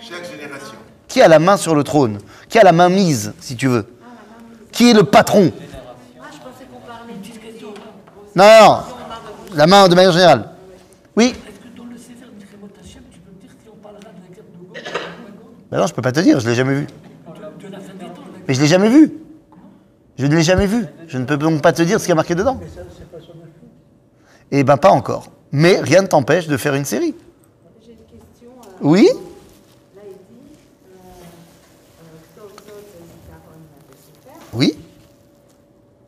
[0.00, 0.74] Chaque génération.
[1.06, 2.18] Qui a la main sur le trône?
[2.48, 3.86] Qui a la main mise, si tu veux?
[4.72, 5.52] Qui est le patron
[6.20, 7.30] Ah, je pensais qu'on parlait du
[8.38, 8.82] Non.
[9.54, 10.50] La main de manière générale.
[11.16, 14.00] Oui Est-ce que dans le Sefer Milchemot Hashem, tu peux me dire si on parlera
[14.00, 14.90] de la guerre de Gog et
[15.24, 16.86] Magog Ben non, je peux pas te dire, je l'ai jamais vu.
[18.46, 19.12] Mais je l'ai jamais vu.
[20.18, 20.86] Je ne l'ai jamais vu.
[21.08, 22.60] Je ne peux donc pas te dire ce qu'il y a marqué dedans.
[24.50, 25.26] Eh ben pas encore.
[25.50, 27.14] Mais rien ne t'empêche de faire une série.
[27.84, 28.50] J'ai une question.
[28.80, 29.08] Oui
[29.96, 30.52] Là, il dit
[30.90, 30.96] euh,
[32.02, 34.38] euh, Tov Zot Zikaron Bessefer.
[34.52, 34.76] Oui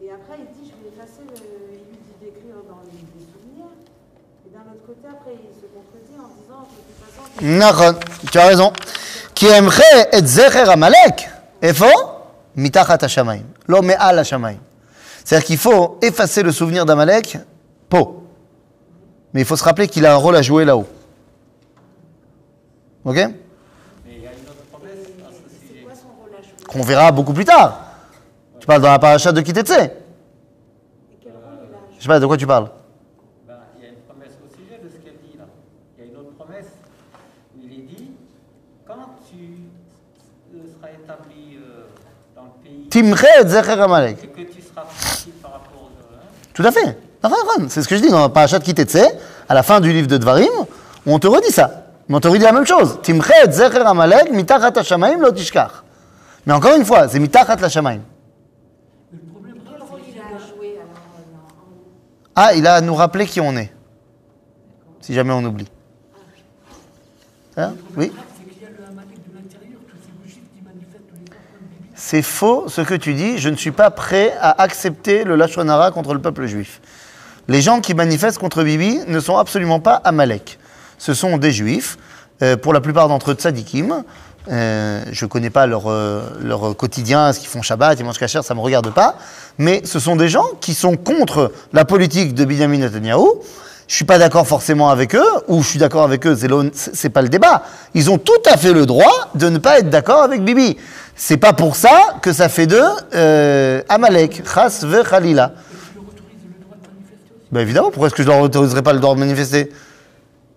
[0.03, 1.37] Et après, il dit Je vais effacer le.
[1.73, 3.73] Il lui dit d'écrire dans les, des souvenirs.
[4.47, 8.39] Et d'un autre côté, après, il se contredit en disant De toute façon, Nachon, tu
[8.39, 8.73] as raison.
[9.35, 11.29] Qui aimerait et zecher Amalek.
[11.63, 11.87] Efo?
[12.57, 13.45] Mitachat Hashamayim.
[13.67, 14.61] Lo me'al Hashamayim.
[15.25, 17.39] C'est-à-dire qu'il faut effacer le souvenir d'Amalek,
[17.89, 18.25] po.
[19.33, 20.89] Mais il faut se rappeler qu'il a un rôle à jouer là-haut.
[23.05, 23.17] Ok?
[23.17, 23.33] Mais
[24.07, 24.29] il
[26.67, 27.81] Qu'on verra beaucoup plus tard.
[28.59, 29.73] Tu parles dans la paracha de Kitetse.
[31.23, 31.31] Il
[31.97, 32.71] Je sais pas de quoi tu parles.
[33.47, 35.45] Ben, il y a une promesse au sujet de ce qu'elle dit là.
[35.97, 36.73] Il y a une autre promesse
[37.57, 38.11] où il est dit
[38.87, 39.71] quand tu
[40.55, 41.87] euh, seras établi euh,
[42.91, 44.19] Timche et zecher Amalek.
[44.23, 46.19] et que tu seras tranquille par rapport aux hein,
[46.53, 46.99] Tout à fait.
[47.69, 48.99] C'est ce que je dis dans la paracha de Kitetse,
[49.49, 50.49] à la fin du livre de Dvarim,
[51.07, 51.85] où on te redit ça.
[52.09, 52.99] Mais on te redit la même chose.
[53.03, 55.85] Timche et zecher Amalek, mitachat Hashamayim lo tishkach.
[56.47, 58.01] Mais encore une fois, c'est mitachat Hashamayim.
[59.13, 60.89] Mais le problème, Quel rôle il a à jouer alors
[61.69, 63.73] euh, Ah, il a à nous rappeler qui on est.
[65.01, 65.69] Si jamais on oublie.
[67.57, 67.75] Hein?
[67.97, 71.29] Oui c'est qu'il y a le Amalek de l'intérieur, tous ces bougies qui manifestent les
[71.29, 71.90] enfants de Bibi.
[72.03, 73.37] C'est faux ce que tu dis.
[73.37, 76.81] Je ne suis pas prêt à accepter le Lachonara contre le peuple juif.
[77.47, 80.59] Les gens qui manifestent contre Bibi ne sont absolument pas Amalek.
[80.97, 81.99] Ce sont des juifs,
[82.41, 84.03] euh, pour la plupart d'entre eux tzadikim.
[84.51, 88.19] Euh, je ne connais pas leur, euh, leur quotidien, ce qu'ils font Shabbat, ils mangent
[88.19, 89.17] kasher, ça ne me regarde pas.
[89.59, 93.27] Mais ce sont des gens qui sont contre la politique de Benjamin Netanyahu.
[93.91, 96.39] Je suis pas d'accord forcément avec eux, ou je suis d'accord avec eux,
[96.73, 97.65] c'est pas le débat.
[97.93, 100.77] Ils ont tout à fait le droit de ne pas être d'accord avec Bibi.
[101.17, 105.55] C'est pas pour ça que ça fait d'eux euh, Amalek, Chas ve Khalila.
[107.51, 109.73] Ben évidemment, pourquoi est-ce que je leur autoriserais pas le droit de manifester?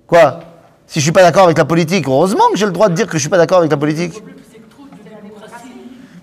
[0.05, 0.41] Quoi?
[0.85, 3.07] Si je suis pas d'accord avec la politique, heureusement que j'ai le droit de dire
[3.07, 4.13] que je suis pas d'accord avec la politique.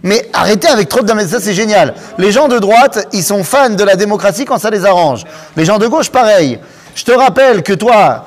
[0.04, 1.92] Mais arrêtez avec trop de ça c'est génial.
[2.18, 5.24] Les gens de droite, ils sont fans de la démocratie quand ça les arrange.
[5.56, 6.60] Les gens de gauche, pareil.
[6.94, 8.26] Je te rappelle que toi,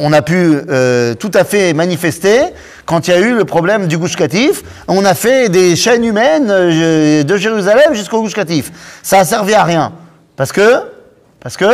[0.00, 2.40] on a pu euh, tout à fait manifester
[2.84, 4.62] quand il y a eu le problème du Gouche Katif.
[4.88, 8.70] On a fait des chaînes humaines euh, de Jérusalem jusqu'au Gouche Katif.
[9.02, 9.92] Ça a servi à rien.
[10.36, 10.80] Parce que,
[11.40, 11.64] parce que,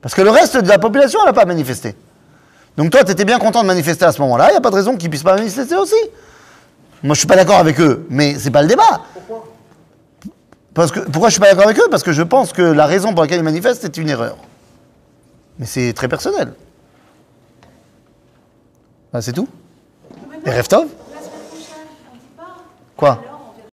[0.00, 1.94] parce que le reste de la population, n'a pas manifesté.
[2.76, 4.48] Donc toi, tu étais bien content de manifester à ce moment-là.
[4.48, 5.94] Il n'y a pas de raison qu'ils puissent pas manifester aussi.
[7.02, 9.02] Moi, je suis pas d'accord avec eux, mais c'est pas le débat.
[9.12, 9.51] Pourquoi?
[10.74, 11.88] Parce que, pourquoi je suis pas d'accord avec eux?
[11.90, 14.36] Parce que je pense que la raison pour laquelle ils manifestent est une erreur.
[15.58, 16.54] Mais c'est très personnel.
[19.12, 19.48] Ah, c'est tout
[20.46, 22.56] Et rêve Tov La semaine prochaine, on dit pas
[22.96, 23.31] Quoi?